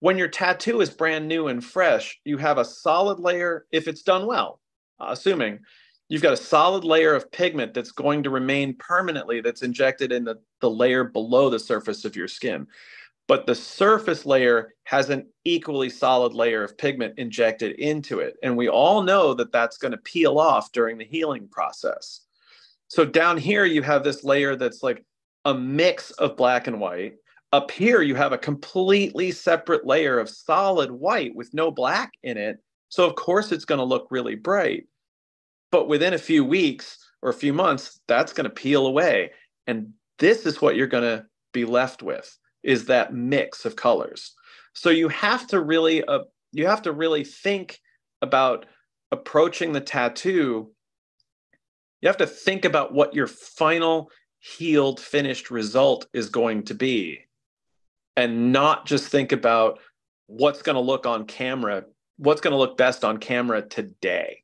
When 0.00 0.16
your 0.16 0.28
tattoo 0.28 0.80
is 0.80 0.88
brand 0.88 1.28
new 1.28 1.48
and 1.48 1.62
fresh, 1.62 2.18
you 2.24 2.38
have 2.38 2.58
a 2.58 2.64
solid 2.64 3.20
layer 3.20 3.66
if 3.70 3.86
it's 3.86 4.02
done 4.02 4.26
well, 4.26 4.60
uh, 4.98 5.08
assuming 5.10 5.60
you've 6.08 6.22
got 6.22 6.32
a 6.32 6.38
solid 6.38 6.84
layer 6.84 7.14
of 7.14 7.30
pigment 7.30 7.74
that's 7.74 7.92
going 7.92 8.22
to 8.22 8.30
remain 8.30 8.74
permanently 8.76 9.42
that's 9.42 9.62
injected 9.62 10.10
in 10.10 10.24
the, 10.24 10.36
the 10.60 10.70
layer 10.70 11.04
below 11.04 11.50
the 11.50 11.58
surface 11.58 12.06
of 12.06 12.16
your 12.16 12.28
skin 12.28 12.66
but 13.30 13.46
the 13.46 13.54
surface 13.54 14.26
layer 14.26 14.74
has 14.82 15.08
an 15.08 15.24
equally 15.44 15.88
solid 15.88 16.34
layer 16.34 16.64
of 16.64 16.76
pigment 16.76 17.14
injected 17.16 17.78
into 17.78 18.18
it. 18.18 18.34
And 18.42 18.56
we 18.56 18.68
all 18.68 19.04
know 19.04 19.34
that 19.34 19.52
that's 19.52 19.78
going 19.78 19.92
to 19.92 19.98
peel 19.98 20.40
off 20.40 20.72
during 20.72 20.98
the 20.98 21.04
healing 21.04 21.46
process. 21.46 22.22
So 22.88 23.04
down 23.04 23.38
here, 23.38 23.64
you 23.64 23.82
have 23.82 24.02
this 24.02 24.24
layer 24.24 24.56
that's 24.56 24.82
like 24.82 25.04
a 25.44 25.54
mix 25.54 26.10
of 26.10 26.36
black 26.36 26.66
and 26.66 26.80
white. 26.80 27.18
Up 27.52 27.70
here, 27.70 28.02
you 28.02 28.16
have 28.16 28.32
a 28.32 28.36
completely 28.36 29.30
separate 29.30 29.86
layer 29.86 30.18
of 30.18 30.28
solid 30.28 30.90
white 30.90 31.32
with 31.36 31.54
no 31.54 31.70
black 31.70 32.10
in 32.24 32.36
it. 32.36 32.58
So, 32.88 33.06
of 33.06 33.14
course, 33.14 33.52
it's 33.52 33.64
going 33.64 33.78
to 33.78 33.84
look 33.84 34.08
really 34.10 34.34
bright. 34.34 34.88
But 35.70 35.86
within 35.86 36.14
a 36.14 36.18
few 36.18 36.44
weeks 36.44 36.98
or 37.22 37.30
a 37.30 37.34
few 37.34 37.52
months, 37.52 38.00
that's 38.08 38.32
going 38.32 38.50
to 38.50 38.50
peel 38.50 38.88
away. 38.88 39.30
And 39.68 39.92
this 40.18 40.46
is 40.46 40.60
what 40.60 40.74
you're 40.74 40.88
going 40.88 41.04
to 41.04 41.26
be 41.52 41.64
left 41.64 42.02
with 42.02 42.36
is 42.62 42.86
that 42.86 43.14
mix 43.14 43.64
of 43.64 43.76
colors. 43.76 44.34
So 44.74 44.90
you 44.90 45.08
have 45.08 45.46
to 45.48 45.60
really 45.60 46.04
uh, 46.04 46.20
you 46.52 46.66
have 46.66 46.82
to 46.82 46.92
really 46.92 47.24
think 47.24 47.80
about 48.22 48.66
approaching 49.12 49.72
the 49.72 49.80
tattoo. 49.80 50.70
You 52.00 52.08
have 52.08 52.18
to 52.18 52.26
think 52.26 52.64
about 52.64 52.92
what 52.92 53.14
your 53.14 53.26
final 53.26 54.10
healed 54.38 55.00
finished 55.00 55.50
result 55.50 56.06
is 56.12 56.30
going 56.30 56.64
to 56.64 56.74
be 56.74 57.20
and 58.16 58.52
not 58.52 58.86
just 58.86 59.08
think 59.08 59.32
about 59.32 59.78
what's 60.26 60.62
going 60.62 60.74
to 60.74 60.80
look 60.80 61.06
on 61.06 61.26
camera, 61.26 61.84
what's 62.16 62.40
going 62.40 62.52
to 62.52 62.58
look 62.58 62.76
best 62.76 63.04
on 63.04 63.18
camera 63.18 63.62
today. 63.62 64.42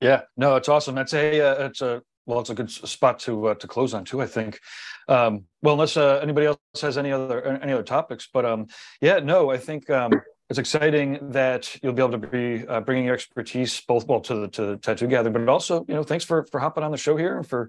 Yeah, 0.00 0.22
no, 0.36 0.56
it's 0.56 0.68
awesome. 0.68 0.96
That's 0.96 1.14
a 1.14 1.40
uh, 1.40 1.66
it's 1.66 1.80
a 1.80 2.02
well, 2.26 2.40
it's 2.40 2.50
a 2.50 2.54
good 2.54 2.70
spot 2.70 3.18
to 3.20 3.48
uh, 3.48 3.54
to 3.54 3.66
close 3.66 3.94
on 3.94 4.04
too. 4.04 4.22
I 4.22 4.26
think. 4.26 4.60
Um, 5.08 5.44
well, 5.62 5.74
unless 5.74 5.96
uh, 5.96 6.20
anybody 6.22 6.46
else 6.46 6.58
has 6.80 6.96
any 6.96 7.12
other 7.12 7.44
any 7.62 7.72
other 7.72 7.82
topics, 7.82 8.28
but 8.32 8.44
um, 8.44 8.66
yeah, 9.00 9.18
no, 9.18 9.50
I 9.50 9.58
think 9.58 9.90
um, 9.90 10.12
it's 10.48 10.58
exciting 10.58 11.18
that 11.32 11.76
you'll 11.82 11.94
be 11.94 12.02
able 12.02 12.18
to 12.20 12.28
be 12.28 12.66
uh, 12.68 12.80
bringing 12.80 13.06
your 13.06 13.14
expertise 13.14 13.80
both 13.80 14.06
well 14.06 14.20
to 14.20 14.34
the 14.34 14.48
to 14.48 14.66
the 14.66 14.76
tattoo 14.76 15.08
gathering, 15.08 15.32
but 15.32 15.48
also 15.48 15.84
you 15.88 15.94
know 15.94 16.04
thanks 16.04 16.24
for 16.24 16.46
for 16.52 16.60
hopping 16.60 16.84
on 16.84 16.92
the 16.92 16.96
show 16.96 17.16
here 17.16 17.36
and 17.36 17.46
for 17.46 17.68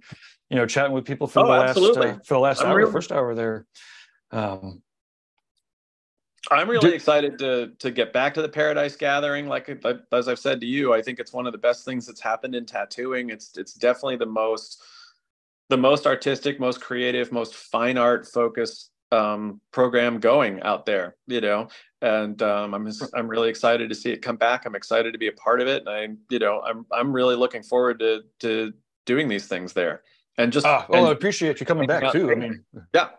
you 0.50 0.56
know 0.56 0.68
chatting 0.68 0.92
with 0.92 1.06
people 1.06 1.26
for 1.26 1.40
oh, 1.40 1.44
the 1.44 1.50
last 1.50 1.78
uh, 1.78 2.18
for 2.24 2.36
the 2.36 2.40
last 2.40 2.62
I'm 2.62 2.68
hour, 2.68 2.78
really... 2.78 2.92
first 2.92 3.12
hour 3.12 3.34
there. 3.34 3.66
Um, 4.32 4.83
I'm 6.54 6.70
really 6.70 6.90
Do, 6.90 6.96
excited 6.96 7.38
to 7.40 7.72
to 7.80 7.92
get 7.92 8.14
back 8.14 8.34
to 8.36 8.42
the 8.42 8.50
Paradise 8.50 8.96
Gathering. 8.96 9.48
Like 9.48 9.70
as 10.12 10.28
I've 10.28 10.40
said 10.40 10.60
to 10.62 10.68
you, 10.68 10.94
I 10.94 11.02
think 11.02 11.20
it's 11.20 11.34
one 11.34 11.46
of 11.46 11.52
the 11.52 11.60
best 11.60 11.86
things 11.86 12.06
that's 12.06 12.22
happened 12.22 12.56
in 12.56 12.66
tattooing. 12.66 13.30
It's 13.30 13.58
it's 13.58 13.74
definitely 13.74 14.18
the 14.18 14.26
most 14.26 14.82
the 15.70 15.78
most 15.78 16.06
artistic, 16.06 16.60
most 16.60 16.82
creative, 16.82 17.32
most 17.32 17.56
fine 17.56 17.98
art 17.98 18.28
focused 18.28 18.92
um, 19.12 19.62
program 19.72 20.20
going 20.20 20.62
out 20.62 20.86
there. 20.86 21.16
You 21.28 21.42
know, 21.42 21.68
and 22.02 22.42
um, 22.42 22.74
I'm 22.74 22.92
I'm 23.14 23.28
really 23.28 23.50
excited 23.50 23.90
to 23.90 23.96
see 23.96 24.12
it 24.12 24.22
come 24.22 24.38
back. 24.38 24.66
I'm 24.66 24.76
excited 24.76 25.14
to 25.14 25.20
be 25.20 25.28
a 25.28 25.34
part 25.34 25.62
of 25.62 25.68
it, 25.68 25.84
and 25.86 25.90
I 25.90 26.08
you 26.30 26.40
know 26.40 26.62
I'm 26.62 26.86
I'm 26.92 27.14
really 27.14 27.36
looking 27.36 27.64
forward 27.64 28.00
to 28.00 28.24
to 28.40 28.74
doing 29.06 29.28
these 29.28 29.48
things 29.48 29.74
there. 29.74 30.04
And 30.38 30.52
just 30.52 30.66
oh, 30.66 30.86
well, 30.90 31.02
and, 31.02 31.10
I 31.10 31.12
appreciate 31.12 31.60
you 31.60 31.66
coming 31.66 31.88
back 31.88 32.12
too. 32.12 32.32
I 32.32 32.36
mean, 32.36 32.64
yeah, 32.94 33.10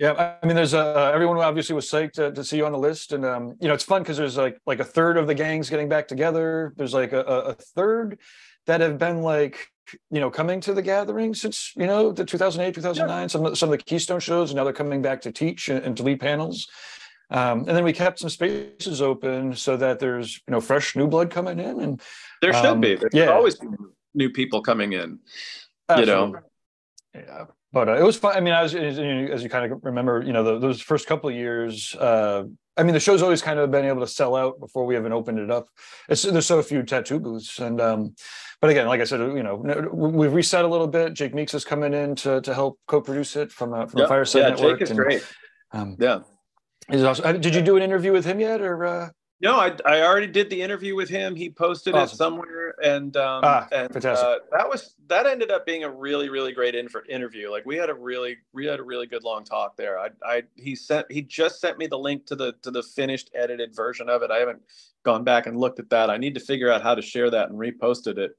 yeah, 0.00 0.36
I 0.42 0.46
mean, 0.46 0.56
there's 0.56 0.72
uh, 0.72 1.10
everyone 1.12 1.36
obviously 1.36 1.74
was 1.74 1.84
psyched 1.84 2.12
to, 2.12 2.32
to 2.32 2.42
see 2.42 2.56
you 2.56 2.64
on 2.64 2.72
the 2.72 2.78
list, 2.78 3.12
and 3.12 3.22
um, 3.22 3.54
you 3.60 3.68
know, 3.68 3.74
it's 3.74 3.84
fun 3.84 4.02
because 4.02 4.16
there's 4.16 4.38
like 4.38 4.58
like 4.66 4.80
a 4.80 4.84
third 4.84 5.18
of 5.18 5.26
the 5.26 5.34
gangs 5.34 5.68
getting 5.68 5.90
back 5.90 6.08
together. 6.08 6.72
There's 6.76 6.94
like 6.94 7.12
a, 7.12 7.20
a 7.20 7.54
third 7.54 8.18
that 8.64 8.80
have 8.80 8.96
been 8.96 9.20
like 9.20 9.68
you 10.10 10.20
know 10.20 10.30
coming 10.30 10.58
to 10.62 10.72
the 10.72 10.80
gathering 10.80 11.34
since 11.34 11.74
you 11.76 11.86
know 11.86 12.12
the 12.12 12.24
2008 12.24 12.74
2009 12.74 13.22
yeah. 13.22 13.26
some 13.26 13.44
of, 13.44 13.58
some 13.58 13.72
of 13.72 13.78
the 13.78 13.84
keystone 13.84 14.20
shows 14.20 14.50
and 14.50 14.56
now 14.56 14.64
they're 14.64 14.72
coming 14.72 15.02
back 15.02 15.20
to 15.20 15.32
teach 15.32 15.68
and, 15.68 15.84
and 15.84 15.96
to 15.96 16.04
lead 16.04 16.20
panels 16.20 16.68
um, 17.30 17.60
and 17.60 17.70
then 17.76 17.82
we 17.82 17.92
kept 17.92 18.20
some 18.20 18.30
spaces 18.30 19.02
open 19.02 19.52
so 19.54 19.76
that 19.76 19.98
there's 19.98 20.40
you 20.46 20.52
know 20.52 20.60
fresh 20.60 20.94
new 20.94 21.08
blood 21.08 21.28
coming 21.28 21.58
in 21.58 21.80
and 21.80 22.00
there 22.40 22.52
should 22.52 22.66
um, 22.66 22.80
be 22.80 22.94
there's 22.94 23.12
yeah. 23.12 23.32
always 23.32 23.58
new 24.14 24.30
people 24.30 24.62
coming 24.62 24.92
in 24.92 25.18
Absolutely. 25.88 26.14
you 26.14 27.22
know 27.24 27.28
yeah 27.28 27.44
but 27.72 27.88
uh, 27.88 27.96
it 27.96 28.02
was 28.02 28.16
fun. 28.16 28.36
I 28.36 28.40
mean, 28.40 28.54
as, 28.54 28.74
as, 28.74 28.98
as 28.98 29.42
you 29.42 29.48
kind 29.48 29.72
of 29.72 29.84
remember, 29.84 30.22
you 30.22 30.32
know, 30.32 30.42
the, 30.42 30.58
those 30.58 30.80
first 30.80 31.06
couple 31.06 31.30
of 31.30 31.36
years, 31.36 31.94
uh, 31.96 32.44
I 32.76 32.82
mean, 32.82 32.94
the 32.94 33.00
show's 33.00 33.22
always 33.22 33.42
kind 33.42 33.58
of 33.58 33.70
been 33.70 33.84
able 33.84 34.00
to 34.00 34.06
sell 34.06 34.34
out 34.36 34.58
before 34.58 34.86
we 34.86 34.96
even 34.96 35.12
opened 35.12 35.38
it 35.38 35.50
up. 35.50 35.68
It's, 36.08 36.22
there's 36.22 36.46
so 36.46 36.62
few 36.62 36.82
tattoo 36.82 37.20
booths, 37.20 37.58
and 37.58 37.80
um, 37.80 38.14
but 38.60 38.70
again, 38.70 38.86
like 38.86 39.00
I 39.00 39.04
said, 39.04 39.20
you 39.20 39.42
know, 39.42 39.56
we've 39.92 40.32
reset 40.32 40.64
a 40.64 40.68
little 40.68 40.86
bit. 40.86 41.12
Jake 41.14 41.34
Meeks 41.34 41.54
is 41.54 41.64
coming 41.64 41.92
in 41.94 42.14
to 42.16 42.40
to 42.40 42.54
help 42.54 42.78
co-produce 42.86 43.36
it 43.36 43.52
from 43.52 43.74
uh, 43.74 43.86
from 43.86 44.00
yep. 44.00 44.08
Fireside 44.08 44.42
yeah, 44.42 44.48
Network. 44.50 44.78
Jake 44.78 44.82
is 44.82 44.90
and, 44.90 44.98
great. 44.98 45.26
Um, 45.72 45.96
yeah. 45.98 46.20
He's 46.90 47.04
also, 47.04 47.22
uh, 47.22 47.32
did 47.32 47.54
you 47.54 47.62
do 47.62 47.76
an 47.76 47.82
interview 47.82 48.12
with 48.12 48.24
him 48.24 48.40
yet, 48.40 48.60
or? 48.60 49.12
Uh... 49.42 49.46
No, 49.48 49.58
I, 49.58 49.76
I 49.86 50.02
already 50.02 50.26
did 50.26 50.50
the 50.50 50.60
interview 50.60 50.94
with 50.94 51.08
him. 51.08 51.34
He 51.34 51.50
posted 51.50 51.94
awesome. 51.94 52.14
it 52.14 52.16
somewhere, 52.16 52.74
and 52.82 53.16
um, 53.16 53.42
ah, 53.44 53.68
and 53.72 53.92
fantastic. 53.92 54.26
Uh, 54.26 54.38
that 54.52 54.68
was 54.68 54.94
that 55.08 55.26
ended 55.26 55.50
up 55.50 55.66
being 55.66 55.84
a 55.84 55.90
really 55.90 56.28
really 56.28 56.52
great 56.52 56.74
in 56.74 56.88
for 56.88 57.04
interview. 57.06 57.50
Like 57.50 57.64
we 57.66 57.76
had 57.76 57.90
a 57.90 57.94
really 57.94 58.36
we 58.52 58.66
had 58.66 58.80
a 58.80 58.82
really 58.82 59.06
good 59.06 59.24
long 59.24 59.44
talk 59.44 59.76
there. 59.76 59.98
I 59.98 60.10
I 60.24 60.42
he 60.56 60.74
sent 60.74 61.10
he 61.10 61.22
just 61.22 61.60
sent 61.60 61.78
me 61.78 61.86
the 61.86 61.98
link 61.98 62.26
to 62.26 62.36
the 62.36 62.54
to 62.62 62.70
the 62.70 62.82
finished 62.82 63.30
edited 63.34 63.74
version 63.74 64.08
of 64.08 64.22
it. 64.22 64.30
I 64.30 64.38
haven't 64.38 64.62
gone 65.02 65.24
back 65.24 65.46
and 65.46 65.58
looked 65.58 65.78
at 65.78 65.90
that. 65.90 66.10
I 66.10 66.16
need 66.16 66.34
to 66.34 66.40
figure 66.40 66.70
out 66.70 66.82
how 66.82 66.94
to 66.94 67.02
share 67.02 67.30
that 67.30 67.48
and 67.48 67.58
reposted 67.58 68.18
it. 68.18 68.32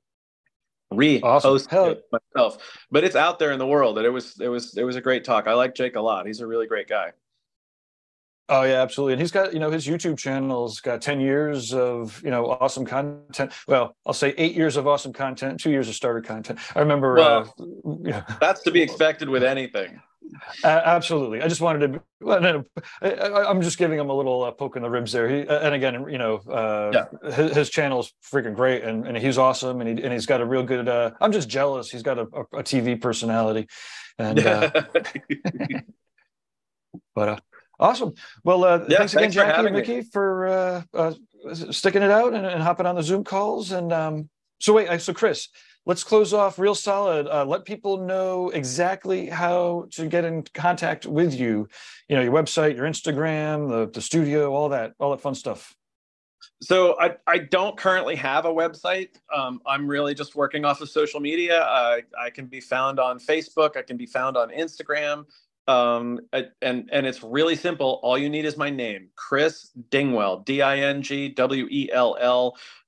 Repost 0.93 1.23
awesome. 1.23 1.91
it 1.91 2.03
myself, 2.11 2.57
but 2.91 3.05
it's 3.05 3.15
out 3.15 3.39
there 3.39 3.51
in 3.51 3.59
the 3.59 3.67
world. 3.67 3.97
And 3.97 4.05
it 4.05 4.09
was 4.09 4.39
it 4.41 4.49
was 4.49 4.77
it 4.77 4.83
was 4.83 4.97
a 4.97 5.01
great 5.01 5.23
talk. 5.23 5.47
I 5.47 5.53
like 5.53 5.73
Jake 5.73 5.95
a 5.95 6.01
lot. 6.01 6.27
He's 6.27 6.41
a 6.41 6.47
really 6.47 6.67
great 6.67 6.89
guy. 6.89 7.11
Oh 8.49 8.63
yeah, 8.63 8.81
absolutely. 8.81 9.13
And 9.13 9.21
he's 9.21 9.31
got, 9.31 9.53
you 9.53 9.59
know, 9.59 9.71
his 9.71 9.87
YouTube 9.87 10.17
channel's 10.17 10.81
got 10.81 11.01
10 11.01 11.21
years 11.21 11.73
of, 11.73 12.21
you 12.23 12.31
know, 12.31 12.47
awesome 12.47 12.85
content. 12.85 13.53
Well, 13.67 13.95
I'll 14.05 14.13
say 14.13 14.33
eight 14.37 14.55
years 14.55 14.75
of 14.75 14.87
awesome 14.87 15.13
content, 15.13 15.59
two 15.59 15.71
years 15.71 15.87
of 15.87 15.95
starter 15.95 16.21
content. 16.21 16.59
I 16.75 16.79
remember 16.79 17.15
well, 17.15 17.55
uh, 17.59 17.63
yeah. 18.03 18.23
that's 18.41 18.61
to 18.63 18.71
be 18.71 18.81
expected 18.81 19.29
with 19.29 19.43
anything. 19.43 20.01
Uh, 20.63 20.81
absolutely. 20.85 21.41
I 21.41 21.47
just 21.47 21.61
wanted 21.61 21.93
to. 21.93 22.01
Well, 22.19 22.63
I, 23.01 23.49
am 23.49 23.61
just 23.61 23.77
giving 23.77 23.99
him 23.99 24.09
a 24.09 24.13
little 24.13 24.43
uh, 24.43 24.51
poke 24.51 24.75
in 24.75 24.81
the 24.81 24.89
ribs 24.89 25.11
there. 25.11 25.27
He, 25.27 25.41
and 25.47 25.73
again, 25.73 26.05
you 26.09 26.17
know, 26.17 26.37
uh, 26.49 26.91
yeah. 26.93 27.31
his, 27.31 27.55
his 27.55 27.69
channel's 27.69 28.13
freaking 28.31 28.55
great, 28.55 28.83
and, 28.83 29.07
and 29.07 29.17
he's 29.17 29.37
awesome, 29.37 29.81
and 29.81 29.97
he 29.97 30.03
and 30.03 30.13
he's 30.13 30.25
got 30.25 30.41
a 30.41 30.45
real 30.45 30.63
good. 30.63 30.87
Uh, 30.87 31.11
I'm 31.19 31.31
just 31.31 31.49
jealous. 31.49 31.89
He's 31.89 32.03
got 32.03 32.17
a, 32.19 32.27
a, 32.33 32.41
a 32.59 32.63
TV 32.63 32.99
personality, 32.99 33.67
and. 34.17 34.39
Uh, 34.39 34.71
but 37.15 37.29
uh, 37.29 37.37
Awesome. 37.81 38.13
Well, 38.43 38.63
uh, 38.63 38.85
yeah, 38.87 38.99
thanks 38.99 39.13
again, 39.13 39.23
thanks 39.23 39.35
Jackie 39.35 39.65
and 39.65 39.75
Mickey, 39.75 39.95
me. 39.97 40.01
for 40.03 40.47
uh, 40.47 40.83
uh, 40.93 41.13
sticking 41.71 42.03
it 42.03 42.11
out 42.11 42.35
and, 42.35 42.45
and, 42.45 42.61
hopping 42.61 42.85
on 42.85 42.93
the 42.93 43.01
Zoom 43.01 43.23
calls. 43.23 43.71
And 43.71 43.91
um, 43.91 44.29
so, 44.59 44.73
wait, 44.73 45.01
so 45.01 45.13
Chris, 45.13 45.49
let's 45.87 46.03
close 46.03 46.31
off 46.31 46.59
real 46.59 46.75
solid. 46.75 47.27
Uh, 47.27 47.43
let 47.43 47.65
people 47.65 47.97
know 47.97 48.49
exactly 48.51 49.25
how 49.29 49.87
to 49.93 50.05
get 50.05 50.25
in 50.25 50.43
contact 50.53 51.07
with 51.07 51.33
you. 51.33 51.67
You 52.07 52.17
know, 52.17 52.21
your 52.21 52.33
website, 52.33 52.75
your 52.75 52.85
Instagram, 52.85 53.67
the, 53.67 53.89
the 53.91 54.01
studio, 54.01 54.53
all 54.53 54.69
that, 54.69 54.93
all 54.99 55.09
that 55.09 55.21
fun 55.21 55.33
stuff. 55.33 55.75
So 56.61 56.99
I, 56.99 57.15
I 57.25 57.39
don't 57.39 57.75
currently 57.75 58.15
have 58.17 58.45
a 58.45 58.53
website. 58.53 59.09
Um, 59.35 59.59
I'm 59.65 59.87
really 59.87 60.13
just 60.13 60.35
working 60.35 60.65
off 60.65 60.81
of 60.81 60.89
social 60.89 61.19
media. 61.19 61.63
I 61.63 62.29
can 62.31 62.45
be 62.45 62.59
found 62.59 62.99
on 62.99 63.17
Facebook. 63.17 63.75
I 63.75 63.81
can 63.81 63.97
be 63.97 64.05
found 64.05 64.37
on 64.37 64.49
Instagram 64.49 65.25
um 65.67 66.19
and 66.61 66.89
and 66.91 67.05
it's 67.05 67.23
really 67.23 67.55
simple. 67.55 67.99
All 68.03 68.17
you 68.17 68.29
need 68.29 68.45
is 68.45 68.57
my 68.57 68.69
name 68.69 69.09
chris 69.15 69.71
dingwell 69.89 70.43
d-i-n-g-w-e-l-l 70.45 71.37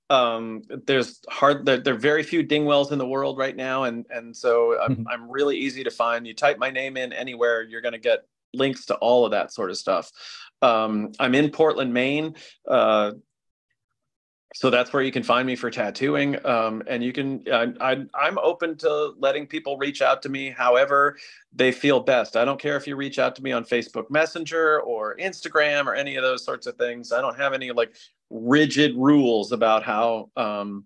um 0.10 0.62
there's 0.86 1.22
hard 1.30 1.66
there, 1.66 1.78
there, 1.78 1.94
are 1.94 1.98
very 1.98 2.24
few 2.24 2.44
dingwells 2.44 2.92
in 2.92 2.98
the 2.98 3.08
world 3.08 3.38
right 3.38 3.56
now 3.56 3.84
and 3.84 4.06
and 4.10 4.36
so 4.36 4.80
I'm, 4.82 4.98
mm-hmm. 4.98 5.08
I'm 5.12 5.30
really 5.30 5.58
easy 5.58 5.84
to 5.84 5.92
find. 5.92 6.28
You 6.28 6.34
type 6.34 6.58
my 6.58 6.70
name 6.70 6.98
in 6.98 7.14
anywhere 7.14 7.62
you're 7.64 7.82
going 7.82 7.94
to 7.94 8.00
get 8.00 8.26
links 8.54 8.86
to 8.88 8.96
all 8.96 9.26
of 9.26 9.32
that 9.32 9.54
sort 9.54 9.70
of 9.70 9.78
stuff. 9.78 10.12
Um 10.62 11.12
i'm 11.20 11.36
in 11.36 11.50
portland 11.52 11.94
maine. 11.94 12.36
Uh 12.68 13.14
so 14.54 14.70
that's 14.70 14.94
where 14.94 15.04
you 15.04 15.12
can 15.12 15.24
find 15.24 15.46
me 15.48 15.56
for 15.56 15.70
tattooing 15.72 16.44
um, 16.46 16.84
and 16.88 17.04
you 17.04 17.12
can 17.12 17.44
uh, 17.52 17.68
I, 17.82 18.06
i'm 18.14 18.38
open 18.40 18.78
to 18.78 19.14
letting 19.18 19.48
people 19.48 19.78
reach 19.78 20.02
out 20.02 20.22
to 20.24 20.30
me 20.30 20.50
however 20.50 21.18
they 21.56 21.72
feel 21.72 22.00
best. 22.00 22.36
I 22.36 22.46
don't 22.46 22.60
care 22.60 22.76
if 22.78 22.88
you 22.88 22.96
reach 22.96 23.20
out 23.20 23.36
to 23.36 23.44
me 23.44 23.52
on 23.52 23.64
facebook 23.64 24.10
messenger 24.10 24.82
or 24.82 25.16
instagram 25.18 25.86
or 25.86 25.96
any 25.96 26.16
of 26.16 26.24
those 26.24 26.44
sorts 26.44 26.68
of 26.68 26.76
things. 26.78 27.12
I 27.12 27.22
don't 27.22 27.38
have 27.38 27.54
any 27.54 27.72
like 27.72 27.94
rigid 28.30 28.96
rules 28.96 29.52
about 29.52 29.84
how 29.84 30.30
um, 30.36 30.86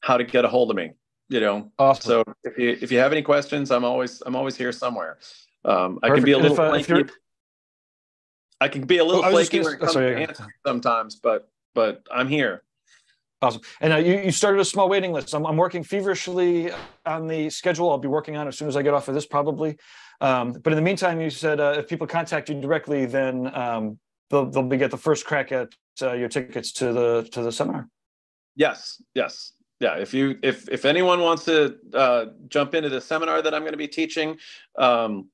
how 0.00 0.16
to 0.16 0.24
get 0.24 0.44
a 0.44 0.48
hold 0.48 0.70
of 0.70 0.76
me 0.76 0.92
you 1.28 1.40
know? 1.40 1.70
Awesome. 1.78 2.08
so 2.08 2.24
if 2.44 2.58
you 2.58 2.76
if 2.80 2.92
you 2.92 2.98
have 2.98 3.10
any 3.10 3.22
questions 3.22 3.70
i'm 3.70 3.84
always 3.84 4.22
i'm 4.26 4.36
always 4.36 4.56
here 4.56 4.72
somewhere. 4.72 5.18
Um, 5.64 5.98
i 6.02 6.10
can 6.10 6.22
be 6.22 6.32
a 6.32 6.38
little 6.38 6.52
if, 6.52 6.90
uh, 6.90 7.04
i 8.60 8.68
can 8.68 8.84
be 8.84 8.98
a 8.98 9.04
little 9.04 9.22
Oh, 9.22 9.28
I 9.28 9.32
was 9.32 9.48
just 9.48 9.50
flaky 9.50 9.64
gonna 9.64 9.78
comes 9.78 9.92
sorry, 9.92 10.20
yeah. 10.20 10.32
sometimes 10.66 11.16
but 11.16 11.48
but 11.74 12.06
i'm 12.12 12.28
here 12.28 12.62
Awesome. 13.44 13.60
And 13.82 13.92
uh, 13.92 13.96
you, 13.96 14.20
you 14.20 14.30
started 14.30 14.58
a 14.58 14.64
small 14.64 14.88
waiting 14.88 15.12
list. 15.12 15.34
I'm, 15.34 15.44
I'm 15.44 15.58
working 15.58 15.84
feverishly 15.84 16.70
on 17.04 17.26
the 17.26 17.50
schedule. 17.50 17.90
I'll 17.90 17.98
be 17.98 18.08
working 18.08 18.38
on 18.38 18.48
as 18.48 18.56
soon 18.56 18.68
as 18.68 18.76
I 18.76 18.80
get 18.80 18.94
off 18.94 19.06
of 19.08 19.14
this, 19.14 19.26
probably. 19.26 19.76
Um, 20.22 20.52
but 20.52 20.72
in 20.72 20.76
the 20.76 20.82
meantime, 20.82 21.20
you 21.20 21.28
said 21.28 21.60
uh, 21.60 21.74
if 21.76 21.86
people 21.86 22.06
contact 22.06 22.48
you 22.48 22.58
directly, 22.58 23.04
then 23.04 23.54
um, 23.54 23.98
they'll 24.30 24.46
they'll 24.46 24.62
be 24.62 24.78
get 24.78 24.90
the 24.90 24.96
first 24.96 25.26
crack 25.26 25.52
at 25.52 25.68
uh, 26.00 26.12
your 26.12 26.30
tickets 26.30 26.72
to 26.72 26.94
the 26.94 27.28
to 27.32 27.42
the 27.42 27.52
seminar. 27.52 27.86
Yes, 28.56 29.02
yes. 29.14 29.52
Yeah, 29.78 29.96
if 29.96 30.14
you 30.14 30.38
if 30.42 30.66
if 30.70 30.86
anyone 30.86 31.20
wants 31.20 31.44
to 31.44 31.76
uh, 31.92 32.26
jump 32.48 32.74
into 32.74 32.88
the 32.88 33.00
seminar 33.00 33.42
that 33.42 33.52
I'm 33.52 33.60
going 33.60 33.72
to 33.72 33.78
be 33.78 33.88
teaching, 33.88 34.38
um, 34.78 35.28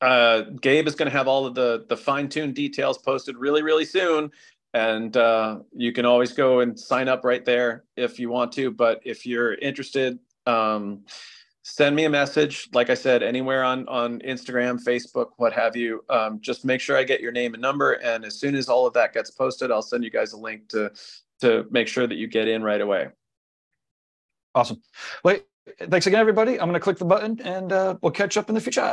uh, 0.00 0.42
Gabe 0.62 0.86
is 0.86 0.94
going 0.94 1.10
to 1.10 1.16
have 1.16 1.28
all 1.28 1.44
of 1.44 1.54
the 1.54 1.84
the 1.90 1.96
fine 1.96 2.30
tuned 2.30 2.54
details 2.54 2.96
posted 2.96 3.36
really 3.36 3.62
really 3.62 3.84
soon, 3.84 4.30
and 4.76 5.16
uh, 5.16 5.60
you 5.74 5.90
can 5.90 6.04
always 6.04 6.34
go 6.34 6.60
and 6.60 6.78
sign 6.78 7.08
up 7.08 7.24
right 7.24 7.46
there 7.46 7.84
if 7.96 8.18
you 8.18 8.28
want 8.28 8.52
to. 8.52 8.70
But 8.70 9.00
if 9.04 9.24
you're 9.24 9.54
interested, 9.54 10.18
um, 10.46 11.06
send 11.62 11.96
me 11.96 12.04
a 12.04 12.10
message. 12.10 12.68
Like 12.74 12.90
I 12.90 12.94
said, 12.94 13.22
anywhere 13.22 13.64
on 13.64 13.88
on 13.88 14.20
Instagram, 14.20 14.78
Facebook, 14.84 15.28
what 15.38 15.54
have 15.54 15.76
you. 15.76 16.04
Um, 16.10 16.40
just 16.42 16.66
make 16.66 16.82
sure 16.82 16.94
I 16.94 17.04
get 17.04 17.22
your 17.22 17.32
name 17.32 17.54
and 17.54 17.62
number, 17.62 17.92
and 17.92 18.22
as 18.22 18.38
soon 18.38 18.54
as 18.54 18.68
all 18.68 18.86
of 18.86 18.92
that 18.92 19.14
gets 19.14 19.30
posted, 19.30 19.70
I'll 19.70 19.80
send 19.80 20.04
you 20.04 20.10
guys 20.10 20.34
a 20.34 20.36
link 20.36 20.68
to 20.68 20.92
to 21.40 21.64
make 21.70 21.88
sure 21.88 22.06
that 22.06 22.16
you 22.16 22.26
get 22.26 22.46
in 22.46 22.62
right 22.62 22.80
away. 22.82 23.08
Awesome. 24.54 24.82
Wait, 25.24 25.44
thanks 25.88 26.06
again, 26.06 26.20
everybody. 26.20 26.52
I'm 26.52 26.68
going 26.68 26.74
to 26.74 26.80
click 26.80 26.98
the 26.98 27.04
button 27.04 27.40
and 27.42 27.72
uh, 27.72 27.96
we'll 28.02 28.12
catch 28.12 28.36
up 28.36 28.50
in 28.50 28.54
the 28.54 28.60
future. 28.60 28.80